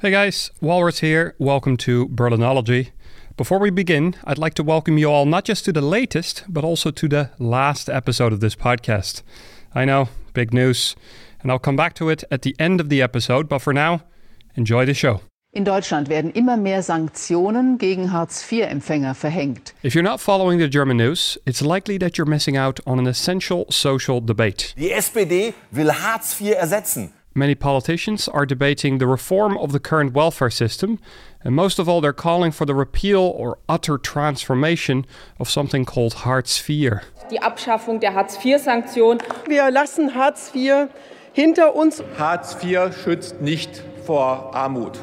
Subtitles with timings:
[0.00, 1.34] Hey guys, Walrus here.
[1.40, 2.90] Welcome to Berlinology.
[3.36, 6.62] Before we begin, I'd like to welcome you all not just to the latest, but
[6.62, 9.22] also to the last episode of this podcast.
[9.74, 10.94] I know, big news,
[11.42, 14.02] and I'll come back to it at the end of the episode, but for now,
[14.54, 15.22] enjoy the show.
[15.52, 19.74] In Deutschland werden immer mehr Sanktionen gegen Hartz-IV-Empfänger verhängt.
[19.82, 23.08] If you're not following the German news, it's likely that you're missing out on an
[23.08, 24.74] essential social debate.
[24.76, 27.17] Die SPD will Hartz IV ersetzen.
[27.38, 30.98] Many politicians are debating the reform of the current welfare system,
[31.44, 35.06] and most of all, they're calling for the repeal or utter transformation
[35.38, 36.98] of something called Hartz IV.
[37.30, 39.20] die Abschaffung der Hartz-IV-Sanktion.
[39.46, 40.88] Wir lassen Hartz IV
[41.32, 42.02] hinter uns.
[42.18, 44.98] Hartz IV schützt nicht vor Armut.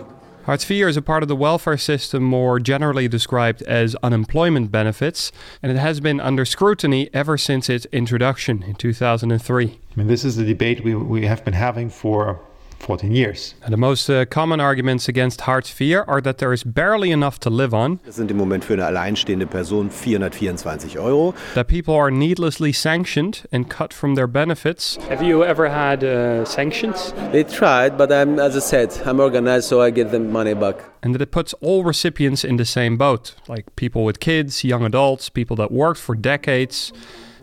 [0.45, 5.31] Hartz IV is a part of the welfare system more generally described as unemployment benefits,
[5.63, 9.65] and it has been under scrutiny ever since its introduction in 2003.
[9.65, 12.41] I mean, this is the debate we, we have been having for
[12.85, 13.55] 14 years.
[13.63, 17.39] And the most uh, common arguments against Hartz IV are that there is barely enough
[17.39, 21.33] to live on, Das sind im Moment für eine alleinstehende Person 424 Euro.
[21.55, 24.97] that people are needlessly sanctioned and cut from their benefits.
[25.09, 27.11] Have you ever had uh, sanctions?
[27.31, 30.75] They tried, but I'm, as I said, I'm organized, so I get the money back.
[31.01, 34.83] And that it puts all recipients in the same boat, like people with kids, young
[34.85, 36.93] adults, people that worked for decades.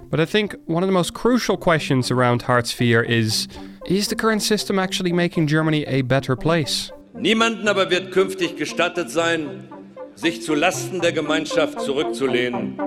[0.08, 3.48] But I think one of the most crucial questions around Hartz IV is
[3.86, 6.92] is the current system actually making Germany a better place?
[7.14, 9.68] Niemanden aber wird künftig gestattet sein,
[10.14, 12.78] sich zu Lasten der Gemeinschaft zurückzulehnen.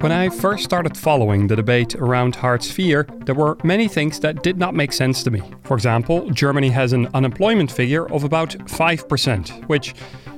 [0.00, 4.42] When I first started following the debate around Hartz IV, there were many things that
[4.42, 5.40] did not make sense to me.
[5.62, 9.94] For example, Germany has an unemployment figure of about 5%, which,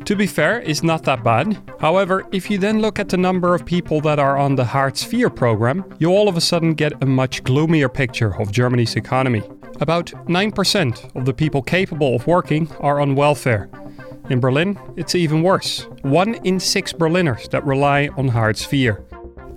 [0.07, 1.61] to be fair, it's not that bad.
[1.81, 5.13] However, if you then look at the number of people that are on the Hartz
[5.13, 9.43] IV program, you all of a sudden get a much gloomier picture of Germany's economy.
[9.81, 13.69] About 9% of the people capable of working are on welfare.
[14.31, 15.89] In Berlin, it's even worse.
[16.03, 18.99] One in six Berliners that rely on Hartz IV.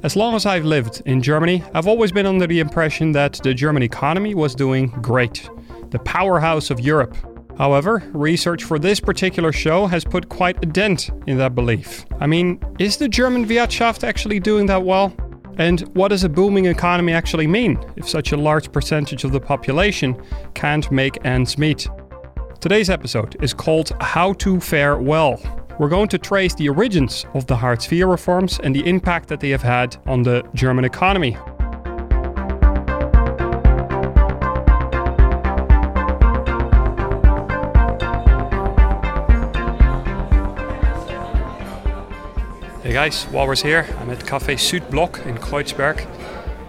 [0.01, 3.53] As long as I've lived in Germany, I've always been under the impression that the
[3.53, 5.47] German economy was doing great,
[5.89, 7.15] the powerhouse of Europe.
[7.59, 12.05] However, research for this particular show has put quite a dent in that belief.
[12.21, 15.13] I mean, is the German Wirtschaft actually doing that well?
[15.57, 19.41] And what does a booming economy actually mean if such a large percentage of the
[19.41, 20.15] population
[20.53, 21.85] can't make ends meet?
[22.61, 25.37] Today's episode is called How to Fare Well.
[25.79, 29.41] We're going to trace the origins of the Hartz IV reforms and the impact that
[29.41, 31.37] they have had on the German economy.
[42.89, 43.85] Hey guys, Walrus here.
[43.99, 46.07] I'm at Café Südblock in Kreuzberg.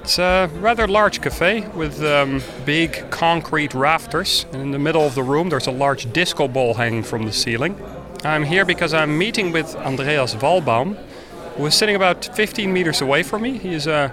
[0.03, 5.15] It's a rather large cafe with um, big concrete rafters, and in the middle of
[5.15, 7.75] the room there's a large disco ball hanging from the ceiling.
[8.23, 10.95] I'm here because I'm meeting with Andreas Walbaum,
[11.57, 13.57] who is sitting about 15 meters away from me.
[13.57, 14.13] He is a,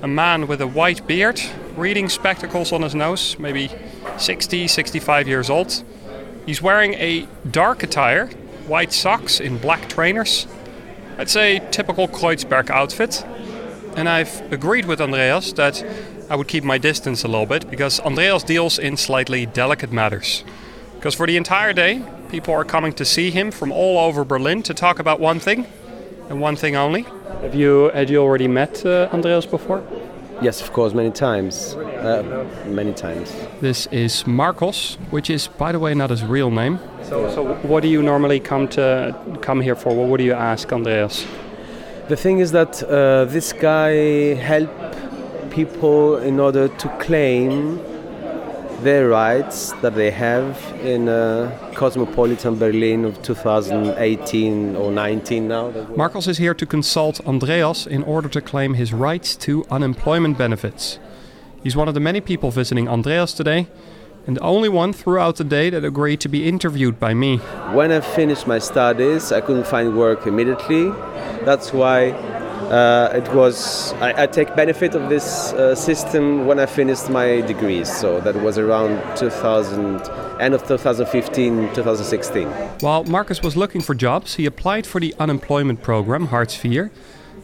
[0.00, 1.38] a man with a white beard,
[1.76, 3.68] reading spectacles on his nose, maybe
[4.16, 5.84] 60, 65 years old.
[6.46, 8.28] He's wearing a dark attire,
[8.66, 10.46] white socks in black trainers.
[11.18, 13.24] I'd say typical Kreuzberg outfit.
[13.96, 15.84] And I've agreed with Andreas that
[16.30, 20.44] I would keep my distance a little bit because Andreas deals in slightly delicate matters.
[20.94, 24.62] Because for the entire day, people are coming to see him from all over Berlin
[24.62, 25.66] to talk about one thing
[26.30, 27.02] and one thing only.
[27.42, 29.84] Have you had you already met uh, Andreas before?
[30.42, 31.74] Yes, of course, many times.
[31.74, 33.32] Uh, many times.
[33.60, 36.80] This is Marcos, which is, by the way, not his real name.
[37.04, 39.94] So, so what do you normally come to come here for?
[39.94, 41.24] What do you ask Andreas?
[42.08, 44.70] The thing is that uh, this guy help
[45.50, 47.78] people in order to claim
[48.82, 55.70] their rights that they have in uh, cosmopolitan Berlin of 2018 or 19 now.
[55.96, 60.98] Marcos is here to consult Andreas in order to claim his rights to unemployment benefits.
[61.62, 63.68] He's one of the many people visiting Andreas today,
[64.26, 67.38] and the only one throughout the day that agreed to be interviewed by me.
[67.72, 70.90] When I finished my studies, I couldn't find work immediately.
[71.44, 72.12] That's why
[72.72, 77.42] uh, it was I, I, take benefit of this uh, system when I finished my
[77.42, 77.94] degrees.
[77.94, 80.00] So that was around 2000,
[80.40, 82.48] end of 2015, 2016.
[82.80, 86.90] While Marcus was looking for jobs, he applied for the unemployment program Hartz IV.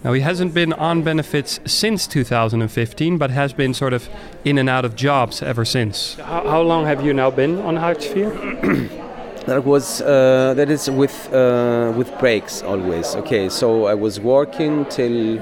[0.03, 4.09] Now he hasn't been on benefits since 2015, but has been sort of
[4.47, 6.15] in and out of jobs ever since.
[6.15, 9.03] How, how long have you now been on Hartz IV?
[9.49, 13.17] that was uh, that is with uh, with breaks always.
[13.17, 15.39] Okay, so I was working till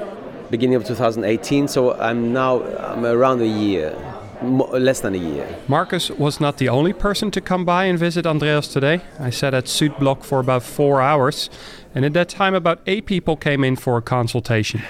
[0.50, 1.68] beginning of 2018.
[1.68, 3.96] So I'm now I'm around a year,
[4.42, 5.46] less than a year.
[5.68, 9.00] Marcus was not the only person to come by and visit Andreas today.
[9.18, 11.50] I sat at Suit Südblock for about four hours.
[11.94, 14.82] And at that time, about eight people came in for a consultation.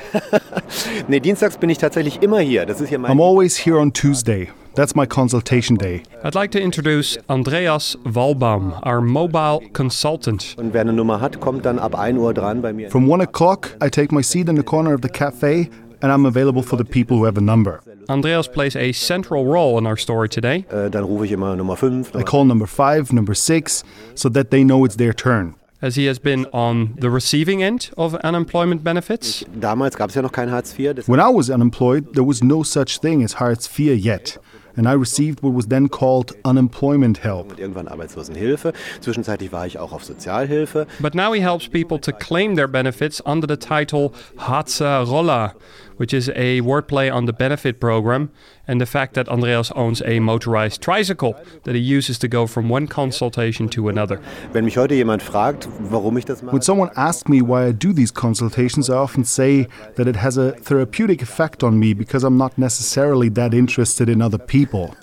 [1.09, 2.67] nee, dienstags bin ich tatsächlich immer hier.
[2.67, 4.51] Das ist hier mein I'm always here on Tuesday.
[4.77, 6.03] That's my consultation day.
[6.23, 10.55] I'd like to introduce Andreas Walbaum, our mobile consultant.
[10.59, 12.91] Und wer eine Nummer hat, kommt dann ab 1 Uhr dran bei mir.
[12.91, 15.71] From 1 o'clock, I take my seat in the corner of the cafe
[16.03, 17.81] and I'm available for the people who have a number.
[18.11, 20.67] Andreas plays a central role in our story today.
[20.71, 22.15] Äh, dann rufe ich immer Nummer 5.
[22.15, 23.83] I call number 5, number 6,
[24.15, 25.55] so that they know it's their turn.
[25.81, 29.47] As he has been on the receiving end of unemployment benefits.
[29.59, 31.09] Damals gab es ja noch kein Hartz IV.
[31.09, 34.39] When I was unemployed, there was no such thing as Hartz IV yet.
[34.77, 37.51] And I received what was then called unemployment help.
[37.51, 38.73] Und irgendwann Arbeitslosenhilfe.
[39.01, 40.87] Zwischenzeitlich war ich auch auf Sozialhilfe.
[41.01, 45.55] But now he helps people to claim their benefits under the title Harzer Roller,
[45.97, 48.31] which is a wordplay on the benefit program
[48.69, 52.69] and the fact that Andreas owns a motorized tricycle that he uses to go from
[52.69, 54.21] one consultation to another.
[54.53, 56.53] Wenn mich heute jemand fragt, warum ich das mache.
[56.53, 60.37] When someone asks me why I do these consultations, I often say that it has
[60.37, 64.95] a therapeutic effect on me because I'm not necessarily that interested in other people.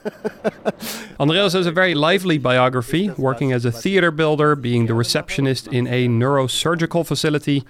[1.20, 5.88] Andreas has a very lively biography, working as a theater builder, being the receptionist in
[5.88, 7.64] a neurosurgical facility.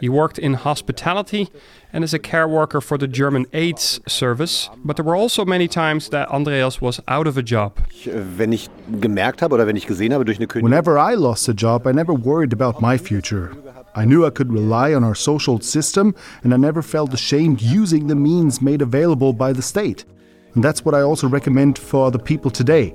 [0.00, 1.48] He worked in hospitality
[1.92, 4.70] and as a care worker for the German AIDS service.
[4.84, 7.78] But there were also many times that Andreas was out of a job.
[8.04, 8.68] Äh, wenn ich
[9.00, 10.70] gemerkt habe oder wenn ich gesehen habe durch eine Kündigung.
[10.70, 13.50] Whenever I lost a job, I never worried about my future.
[13.96, 16.14] I knew I could rely on our social system
[16.44, 20.04] and I never felt ashamed using the means made available by the state.
[20.54, 22.92] And that's what I also recommend for the people today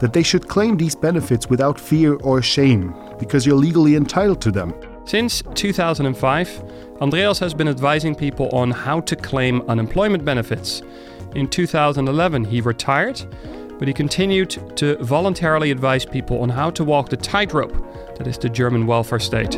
[0.00, 4.50] that they should claim these benefits without fear or shame because you're legally entitled to
[4.52, 4.72] them.
[5.08, 6.62] Since 2005,
[7.00, 10.82] Andreas has been advising people on how to claim unemployment benefits.
[11.34, 13.24] In 2011, he retired,
[13.78, 17.72] but he continued to voluntarily advise people on how to walk the tightrope
[18.18, 19.56] that is the German welfare state.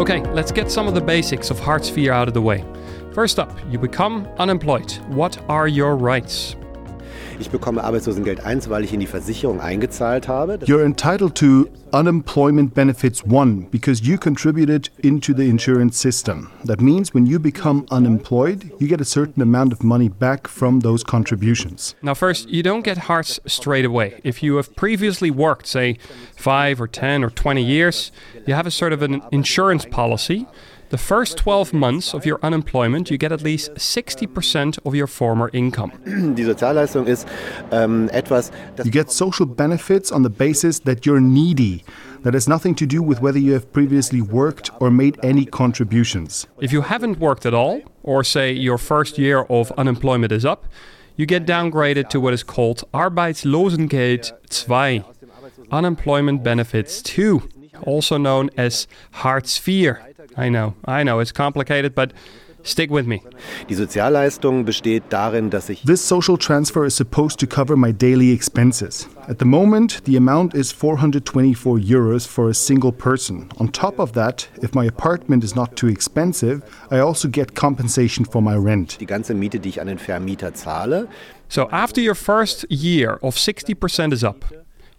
[0.00, 2.64] Okay, let's get some of the basics of Hartz IV out of the way.
[3.12, 4.90] First up, you become unemployed.
[5.06, 6.56] What are your rights?
[7.40, 10.58] Ich bekomme Arbeitslosengeld 1, weil ich in die Versicherung eingezahlt habe.
[10.64, 16.50] You're entitled to unemployment benefits 1 because you contributed into the insurance system.
[16.64, 20.80] That means when you become unemployed, you get a certain amount of money back from
[20.80, 21.94] those contributions.
[22.02, 24.20] Now, first, you don't get Hartz straight away.
[24.24, 25.98] If you have previously worked, say,
[26.36, 28.10] 5 or 10 or 20 years,
[28.46, 30.46] you have a sort of an insurance policy
[30.90, 35.50] the first 12 months of your unemployment, you get at least 60% of your former
[35.52, 35.92] income.
[36.34, 37.28] Die Sozialleistung ist
[37.70, 38.50] ähm, etwas,
[38.82, 41.84] You get social benefits on the basis that you're needy.
[42.22, 46.46] That has nothing to do with whether you have previously worked or made any contributions.
[46.60, 50.66] If you haven't worked at all, or say your first year of unemployment is up,
[51.16, 55.04] you get downgraded to what is called Arbeitslosengeld 2,
[55.70, 57.42] unemployment benefits 2,
[57.82, 60.07] also known as Hartz IV.
[60.38, 62.12] I know, I know, it's complicated, but
[62.62, 63.22] stick with me.
[63.68, 68.32] Die Sozialleistung besteht darin, dass ich This social transfer is supposed to cover my daily
[68.32, 69.08] expenses.
[69.26, 73.48] At the moment, the amount is 424 euros for a single person.
[73.58, 78.24] On top of that, if my apartment is not too expensive, I also get compensation
[78.24, 79.00] for my rent.
[79.00, 81.08] die ganze Miete, die ich an den Vermieter zahle,
[81.48, 84.44] So after your first year of 60% is up,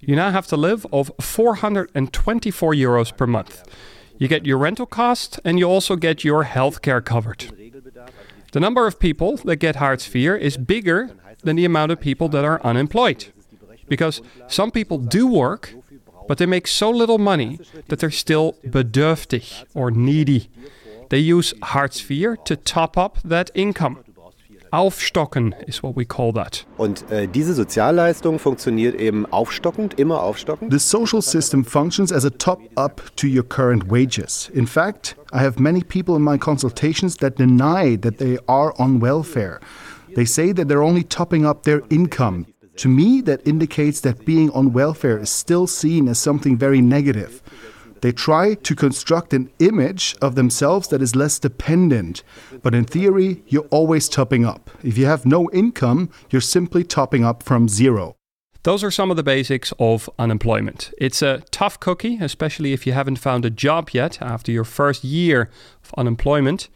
[0.01, 3.63] you now have to live of 424 euros per month.
[4.19, 7.45] You get your rental cost and you also get your healthcare covered.
[8.51, 11.11] The number of people that get Hartz IV is bigger
[11.43, 13.27] than the amount of people that are unemployed.
[13.87, 15.73] Because some people do work,
[16.27, 20.49] but they make so little money that they're still bedürftig or needy.
[21.09, 24.03] They use Hartz IV to top up that income.
[24.71, 26.65] Aufstocken is what we call that.
[26.77, 30.71] und äh, diese Sozialleistung funktioniert eben aufstockend, immer aufstockend.
[30.71, 34.49] The social system functions as a top up to your current wages.
[34.53, 39.01] In fact, I have many people in my consultations that deny that they are on
[39.01, 39.59] welfare.
[40.15, 42.45] They say that they're only topping up their income.
[42.77, 47.41] To me, that indicates that being on welfare is still seen as something very negative.
[48.01, 52.23] They try to construct an image of themselves that is less dependent.
[52.61, 54.69] But in theory, you're always topping up.
[54.83, 58.15] If you have no income, you're simply topping up from zero.
[58.63, 60.93] Those are some of the basics of unemployment.
[60.97, 65.03] It's a tough cookie, especially if you haven't found a job yet after your first
[65.03, 65.49] year
[65.83, 66.67] of unemployment.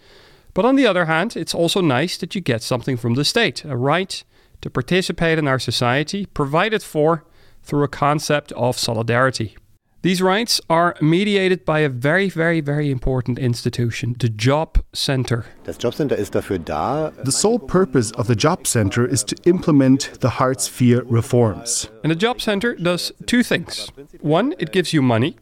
[0.54, 3.66] But on the other hand, it's also nice that you get something from the state,
[3.66, 4.24] a right
[4.62, 7.26] to participate in our society, provided for
[7.64, 9.58] through a concept of solidarity.
[10.04, 15.46] These rights are mediated by a very, very, very important institution, the Job Center.
[15.64, 17.14] Das Jobcenter ist dafür da.
[17.24, 21.90] The sole purpose of the Job Center is to implement the Hartz IV reforms.
[22.04, 23.94] And the Job Center does two things.
[24.20, 25.38] One, it gives you money,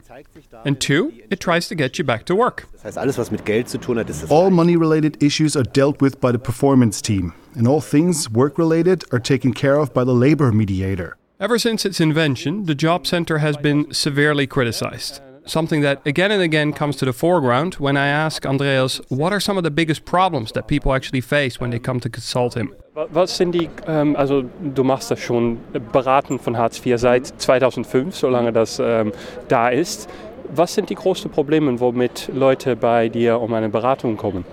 [0.63, 2.67] and two, it tries to get you back to work.
[2.73, 4.29] Das heißt, alles, was mit Geld zu tun hat, ist das.
[4.29, 8.59] All money related issues are dealt with by the performance team, and all things work
[8.59, 11.17] related are taken care of by the labor mediator.
[11.41, 15.21] Ever since its invention, the Job Center has been severely criticized.
[15.47, 19.39] Something that again and again comes to the foreground when I ask Andreas what are
[19.39, 22.75] some of the biggest problems that people actually face when they come to consult him.
[23.11, 27.25] Was sind die, ähm, also du machst das schon, äh, beraten von Hartz IV seit
[27.25, 29.11] 2005, solange das ähm,
[29.47, 30.07] da ist.
[30.53, 34.45] Was sind die größten Probleme, womit Leute bei dir um eine Beratung kommen?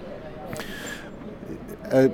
[1.91, 2.11] Äh,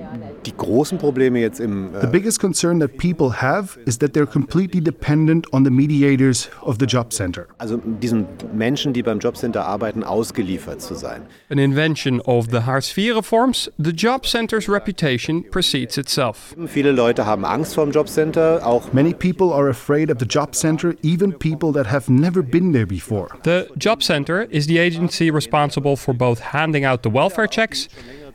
[0.47, 1.91] die großen Probleme jetzt im.
[2.01, 6.49] The Äh, biggest concern that people have is that they're completely dependent on the mediators
[6.63, 7.47] of the Job Center.
[7.59, 11.23] also diesen Menschen, die beim Jobcenter arbeiten, ausgeliefert zu sein.
[11.51, 16.55] An invention of the Hartz IV reforms, the Job Center's reputation precedes itself.
[16.67, 20.55] Viele Leute haben Angst vor dem Jobcenter, auch Many people are afraid of the Job
[20.55, 23.29] Center, even people that have never been there before.
[23.45, 27.89] The Job Center is the agency responsible for both handing out the welfare checks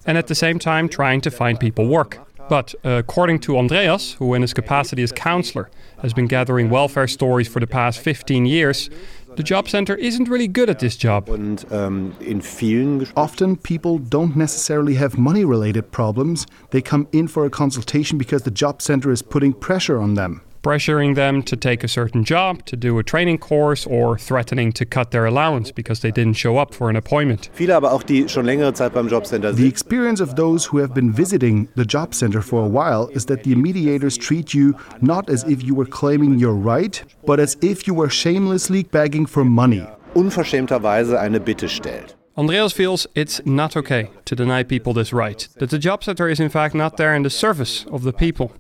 [0.10, 2.18] and at the same time trying to find people work.
[2.50, 5.70] But uh, according to Andreas, who in his capacity as counselor
[6.02, 8.90] has been gathering welfare stories for the past 15 years,
[9.36, 11.30] the Job Center isn't really good at this job.
[11.30, 11.64] und
[12.22, 16.48] in vielen Ges- Often, people don't necessarily have money related problems.
[16.72, 20.42] They come in for a consultation because the Job Center is putting pressure on them.
[20.62, 24.86] Pressuring them to take a certain job, to do a training course, or threatening to
[24.86, 27.50] cut their allowance because they didn't show up for an appointment.
[27.54, 30.94] viele aber auch, die schon längere Zeit beim Jobcenter The experience of those who have
[30.94, 35.30] been visiting the Job Center for a while is that the mediators treat you not
[35.30, 39.44] as if you were claiming your right, but as if you were shamelessly begging for
[39.46, 39.86] money.
[40.16, 42.16] unverschämterweise eine Bitte stellt.
[42.38, 46.40] Andreas feels it's not okay to deny people this right, that the Job Center is
[46.40, 48.52] in fact not there in the service of the people.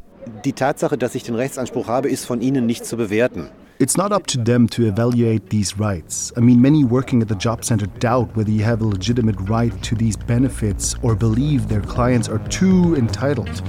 [0.46, 3.50] Die Tatsache, dass ich den Rechtsanspruch habe, ist von Ihnen nicht zu bewerten.
[3.80, 6.34] It's not up to them to evaluate these rights.
[6.36, 9.72] I mean, many working at the Job Center doubt whether you have a legitimate right
[9.84, 13.62] to these benefits or believe their clients are too entitled.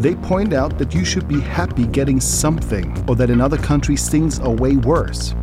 [0.00, 4.08] They point out that you should be happy getting something, or that in other countries
[4.08, 5.34] things are way worse.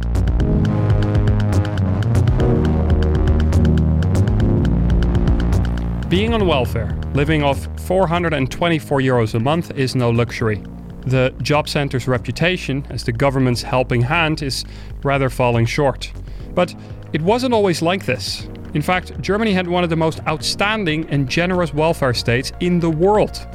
[6.13, 10.61] Being on welfare, living off 424 euros a month is no luxury.
[11.07, 14.63] The Job Center's reputation as the government's helping hand is
[15.01, 16.13] rather falling short.
[16.53, 16.75] But
[17.13, 18.47] it wasn't always like this.
[18.75, 22.91] In fact, Germany had one of the most outstanding and generous welfare states in the
[22.91, 23.47] world.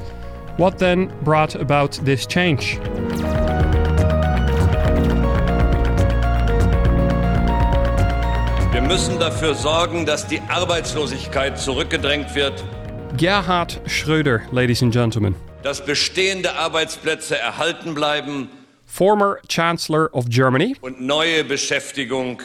[0.56, 2.80] What then brought about this change?
[8.88, 12.64] Müssen dafür sorgen, dass die Arbeitslosigkeit zurückgedrängt wird,
[13.18, 18.48] Gerhard Schröder, ladies and gentlemen, dass bestehende Arbeitsplätze erhalten bleiben
[18.86, 22.40] former Chancellor of Germany und neue Beschäftigung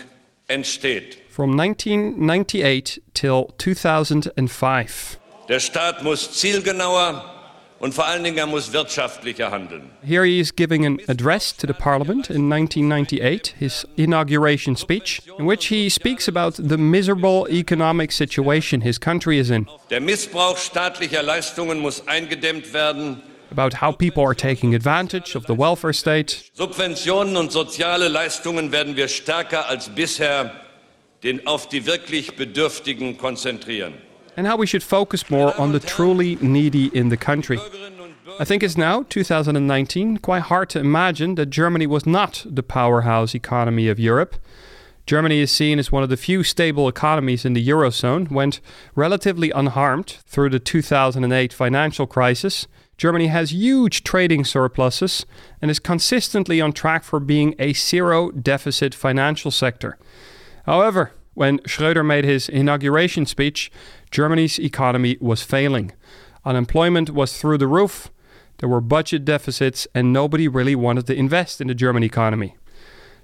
[0.47, 1.17] entsteht.
[1.29, 5.19] from 1998 till 2005.
[5.47, 7.32] Der Staat muss zielgenauer
[7.83, 9.89] und vor allen Dingen er muss wirtschaftlicher handeln.
[10.07, 15.45] Here he is giving an address to the parliament in 1998, his inauguration speech, in
[15.45, 21.21] which he speaks about the miserable economic situation his country is in, Der Missbrauch staatlicher
[21.21, 23.21] Leistungen muss eingedämmt werden.
[23.51, 28.95] about how people are taking advantage of the welfare state, Subventionen und soziale Leistungen werden
[28.95, 30.53] wir stärker als bisher
[31.23, 33.93] den auf die wirklich Bedürftigen konzentrieren.
[34.35, 37.59] And how we should focus more on the truly needy in the country.
[38.39, 43.35] I think it's now, 2019, quite hard to imagine that Germany was not the powerhouse
[43.35, 44.35] economy of Europe.
[45.05, 48.61] Germany is seen as one of the few stable economies in the Eurozone, went
[48.95, 52.67] relatively unharmed through the 2008 financial crisis.
[52.97, 55.25] Germany has huge trading surpluses
[55.61, 59.97] and is consistently on track for being a zero deficit financial sector.
[60.65, 63.71] However, when Schröder made his inauguration speech,
[64.11, 65.91] Germany's economy was failing.
[66.45, 68.09] Unemployment was through the roof,
[68.59, 72.55] there were budget deficits, and nobody really wanted to invest in the German economy.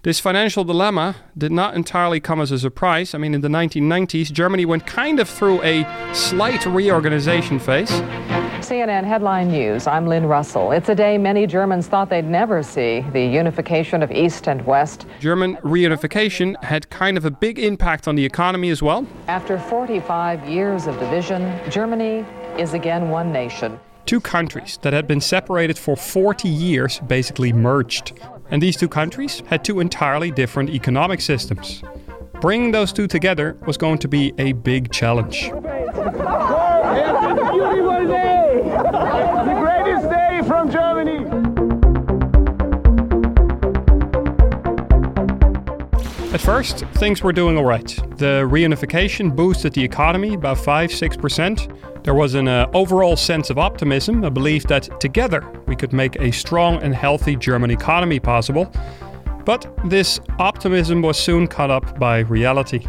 [0.04, 3.14] This financial dilemma did not entirely come as a surprise.
[3.14, 7.92] I mean, in the 1990s, Germany went kind of through a slight reorganization phase.
[8.62, 9.88] CNN Headline News.
[9.88, 10.72] I'm Lynn Russell.
[10.72, 15.06] It's a day many Germans thought they'd never see the unification of East and West.
[15.20, 19.08] German reunification had kind of a big impact on the economy as well.
[19.28, 22.26] After 45 years of division, Germany
[22.58, 23.80] is again one nation.
[24.06, 28.20] Two countries that had been separated for 40 years basically merged.
[28.52, 31.84] And these two countries had two entirely different economic systems.
[32.42, 35.52] bringing those two together was going to be a big challenge.
[38.84, 41.26] The greatest day from Germany!
[46.34, 47.88] At first, things were doing alright.
[48.16, 52.04] The reunification boosted the economy by 5 6%.
[52.06, 56.16] There was an uh, overall sense of optimism, a belief that together we could make
[56.16, 58.72] a strong and healthy German economy possible.
[59.44, 62.88] But this optimism was soon caught up by reality.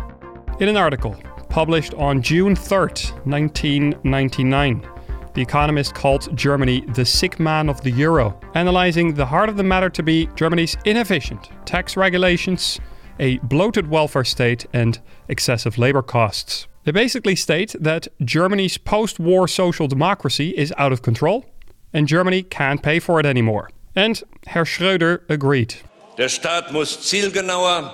[0.61, 4.87] In an article published on June 3rd, 1999,
[5.35, 9.63] The Economist called Germany the sick man of the euro, analyzing the heart of the
[9.63, 12.81] matter to be Germany's inefficient tax regulations,
[13.19, 16.67] a bloated welfare state, and excessive labor costs.
[16.85, 21.45] They basically state that Germany's post war social democracy is out of control
[21.93, 23.71] and Germany can't pay for it anymore.
[23.95, 25.75] And Herr Schröder agreed.
[26.17, 27.93] Der Staat muss zielgenauer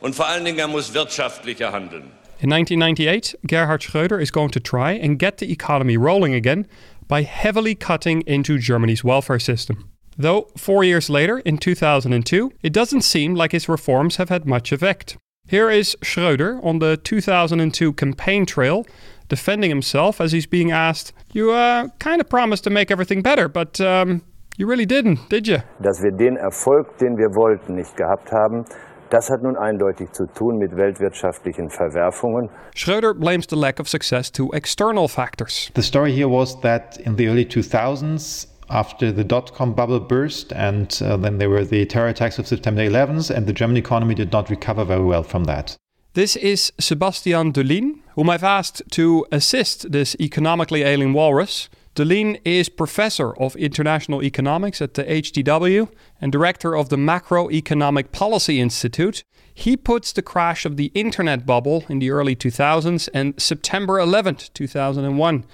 [0.00, 2.12] und vor allen Dingen er muss wirtschaftlicher handeln.
[2.42, 6.66] In 1998, Gerhard Schröder is going to try and get the economy rolling again
[7.06, 9.88] by heavily cutting into Germany's welfare system.
[10.18, 14.72] Though four years later, in 2002, it doesn't seem like his reforms have had much
[14.72, 15.16] effect.
[15.46, 18.86] Here is Schröder on the 2002 campaign trail
[19.28, 23.46] defending himself as he's being asked, You uh, kind of promised to make everything better,
[23.48, 24.20] but um,
[24.56, 25.58] you really didn't, did you?
[25.80, 28.64] Dass wir den Erfolg, den wir wollten, nicht gehabt haben,
[29.12, 32.48] das hat nun eindeutig zu tun mit weltwirtschaftlichen Verwerfungen.
[32.74, 35.70] Schröder blames the lack of success to external factors.
[35.74, 40.52] The story here was that in the early 2000s, after the dot com bubble burst,
[40.52, 44.14] and uh, then there were the terror attacks of September 11th, and the German economy
[44.14, 45.76] did not recover very well from that.
[46.14, 51.68] This is Sebastian Dullien, whom I've asked to assist this economically ailing walrus.
[51.94, 55.90] Dullien is professor of international economics at the HTW
[56.22, 59.22] and director of the Macroeconomic Policy Institute.
[59.52, 64.36] He puts the crash of the internet bubble in the early 2000s and September 11,
[64.54, 65.44] 2001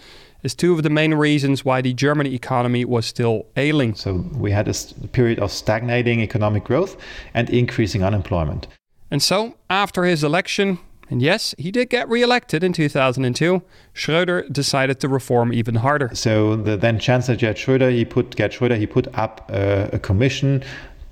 [0.45, 3.95] as two of the main reasons why the German economy was still ailing.
[3.95, 4.75] So we had a
[5.09, 6.97] period of stagnating economic growth
[7.35, 8.69] and increasing unemployment.
[9.11, 10.79] And so, after his election,
[11.11, 13.63] and yes, he did get re-elected in 2002.
[13.95, 16.11] Schröder decided to reform even harder.
[16.15, 19.99] So the then Chancellor Gerd Schröder, he put Gerd Schröder, he put up a, a
[19.99, 20.63] commission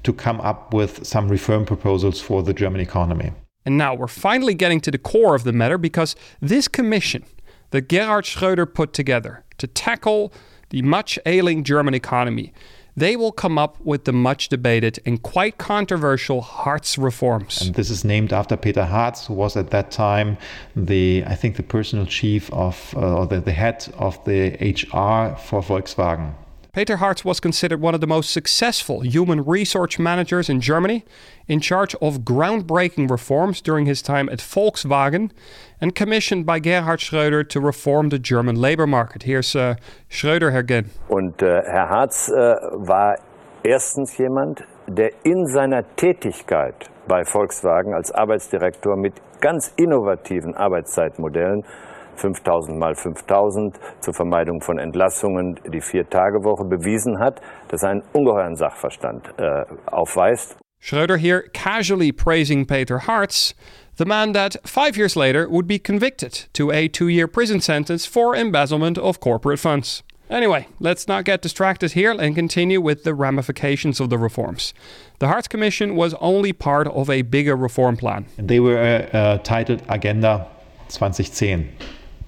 [0.02, 3.32] to come up with some reform proposals for the German economy.
[3.64, 7.24] And now we're finally getting to the core of the matter because this commission
[7.70, 10.32] that Gerhard Schröder put together to tackle
[10.70, 12.52] the much ailing German economy,
[12.96, 17.60] they will come up with the much debated and quite controversial Hartz reforms.
[17.60, 20.38] And this is named after Peter Hartz, who was at that time
[20.74, 25.36] the, I think, the personal chief of, uh, or the, the head of the HR
[25.38, 26.34] for Volkswagen.
[26.76, 31.06] Peter Hartz was considered one of the most successful human resource managers in Germany,
[31.48, 35.30] in charge of groundbreaking reforms during his time at Volkswagen,
[35.80, 39.22] and commissioned by Gerhard Schröder to reform the German labor market.
[39.22, 39.76] Here's uh,
[40.10, 40.90] Schröder again.
[41.08, 43.16] Und äh, Herr Hartz äh, war
[43.62, 51.64] erstens jemand, der in seiner Tätigkeit bei Volkswagen als Arbeitsdirektor mit ganz innovativen Arbeitszeitmodellen
[52.16, 58.56] 5000 mal 5000 zur Vermeidung von Entlassungen, die Vier-Tage-Woche bewiesen hat, dass er einen ungeheuren
[58.56, 60.56] Sachverstand äh, aufweist.
[60.80, 63.54] Schröder here casually praising Peter Hartz,
[63.96, 68.06] the man that five years later would be convicted to a two year prison sentence
[68.06, 70.02] for embezzlement of corporate funds.
[70.28, 74.74] Anyway, let's not get distracted here and continue with the ramifications of the reforms.
[75.20, 78.26] The Hartz Commission was only part of a bigger reform plan.
[78.36, 80.48] They were uh, uh, titled Agenda
[80.88, 81.72] 2010.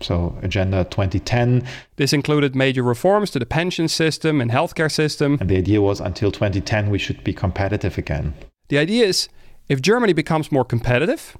[0.00, 1.66] So, Agenda 2010.
[1.96, 5.38] This included major reforms to the pension system and healthcare system.
[5.40, 8.34] And the idea was until 2010 we should be competitive again.
[8.68, 9.28] The idea is
[9.68, 11.36] if Germany becomes more competitive,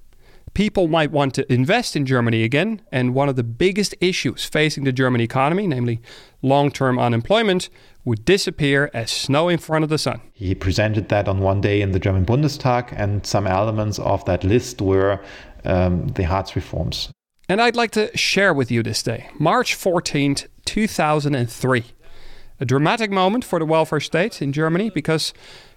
[0.55, 2.83] people might want to invest in Germany again.
[2.91, 6.01] And one of the biggest issues facing the German economy, namely
[6.43, 7.71] long term unemployment,
[8.05, 10.21] would disappear as snow in front of the sun.
[10.33, 14.45] He presented that on one day in the German Bundestag, and some elements of that
[14.45, 15.21] list were
[15.65, 17.11] um, the Hartz reforms.
[17.51, 21.85] And I'd like to share with you this day, March 14th, 2003.
[22.61, 25.33] A dramatic moment for the welfare state in Germany because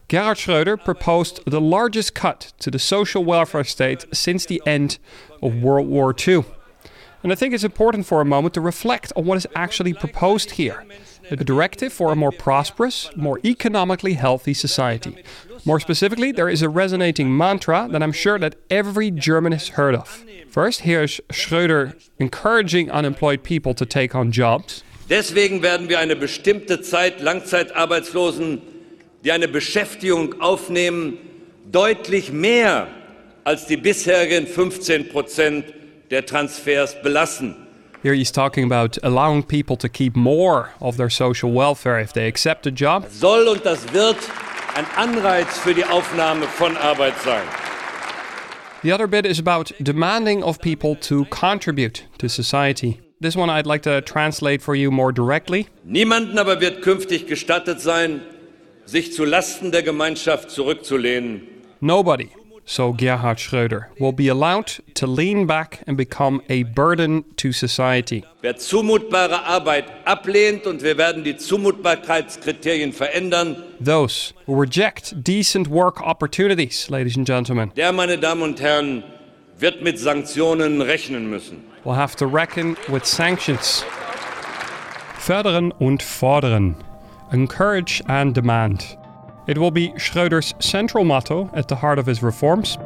[0.10, 5.00] Gerhard Schröder proposed the largest cut to the social welfare state since the end
[5.42, 6.44] of World War II.
[7.24, 10.52] And I think it's important for a moment to reflect on what is actually proposed
[10.52, 10.86] here
[11.40, 15.24] a directive for a more prosperous, more economically healthy society.
[15.64, 19.96] More specifically, there is a resonating mantra that I'm sure that every German has heard
[19.96, 20.26] of.
[20.50, 24.84] First, here's Schröder encouraging unemployed people to take on jobs.
[25.10, 28.62] Deswegen werden wir eine bestimmte Zeit Langzeitarbeitslosen,
[29.24, 31.18] die eine Beschäftigung aufnehmen,
[31.72, 32.88] deutlich mehr
[33.44, 35.66] als die bisherigen 15 Prozent
[36.10, 37.61] der Transfers belassen.
[38.04, 42.28] Here he's talking about allowing people to keep more of their social welfare if they
[42.28, 43.08] accept a job.
[43.12, 44.18] Soll und das wird
[44.76, 47.44] ein Anreiz für die Aufnahme von Arbeit sein.
[48.82, 53.00] The other bit is about demanding of people to contribute to society.
[53.20, 55.68] This one I'd like to translate for you more directly.
[55.84, 58.22] Niemanden aber wird künftig gestattet sein,
[58.86, 61.44] sich zu Lasten der Gemeinschaft zurückzulehnen.
[61.82, 62.30] Nobody,
[62.66, 68.24] so Gerhard Schröder, will be allowed to lean back and become a burden to society.
[68.42, 76.00] Wer zumutbare Arbeit ablehnt und wir werden die Zumutbarkeitskriterien verändern, Those who reject decent work
[76.02, 79.04] opportunities, ladies and gentlemen, der, meine Damen und Herren,
[79.58, 81.64] wird mit Sanktionen rechnen müssen.
[81.84, 83.84] will have to reckon with sanctions.
[85.20, 86.76] Fördern und fordern.
[87.32, 88.98] Encourage and demand.
[89.48, 92.78] It will be Schröder's central motto at the heart of his reforms.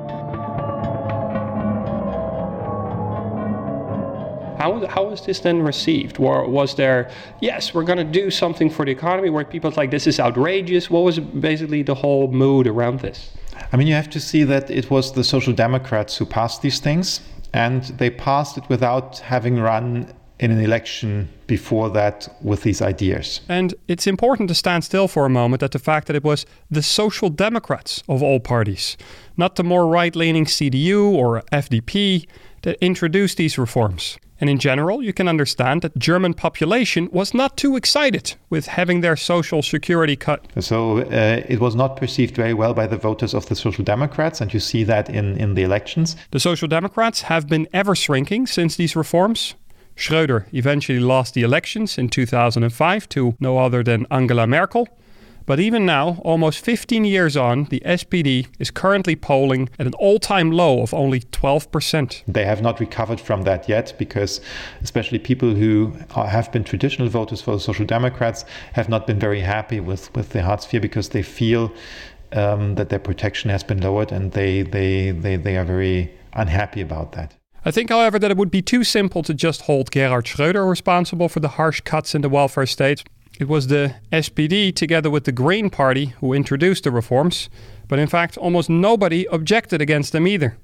[4.58, 6.18] How, how was this then received?
[6.20, 9.30] Or was there, yes, we're going to do something for the economy?
[9.30, 10.90] Were people like, this is outrageous?
[10.90, 13.32] What was basically the whole mood around this?
[13.72, 16.80] I mean, you have to see that it was the Social Democrats who passed these
[16.80, 17.22] things,
[17.54, 23.42] and they passed it without having run in an election before that with these ideas.
[23.48, 26.46] And it's important to stand still for a moment at the fact that it was
[26.70, 28.98] the Social Democrats of all parties,
[29.38, 32.28] not the more right leaning CDU or FDP,
[32.64, 34.18] that introduced these reforms.
[34.42, 39.02] And in general, you can understand that German population was not too excited with having
[39.02, 40.46] their social security cut.
[40.60, 44.42] So uh, it was not perceived very well by the voters of the Social Democrats,
[44.42, 46.18] and you see that in, in the elections.
[46.32, 49.56] The Social Democrats have been ever shrinking since these reforms.
[49.96, 54.88] Schröder eventually lost the elections in 2005 to no other than Angela Merkel.
[55.46, 60.18] But even now, almost 15 years on, the SPD is currently polling at an all
[60.18, 62.24] time low of only 12%.
[62.28, 64.42] They have not recovered from that yet because,
[64.82, 69.20] especially people who are, have been traditional voters for the Social Democrats, have not been
[69.20, 71.72] very happy with, with the Hartz IV because they feel
[72.32, 76.82] um, that their protection has been lowered and they, they, they, they are very unhappy
[76.82, 77.36] about that.
[77.68, 81.28] I think, however, that it would be too simple to just hold Gerhard Schröder responsible
[81.28, 83.04] for the harsh cuts in the welfare state.
[83.40, 87.50] It was the SPD, together with the Green Party, who introduced the reforms,
[87.88, 90.58] but in fact, almost nobody objected against them either.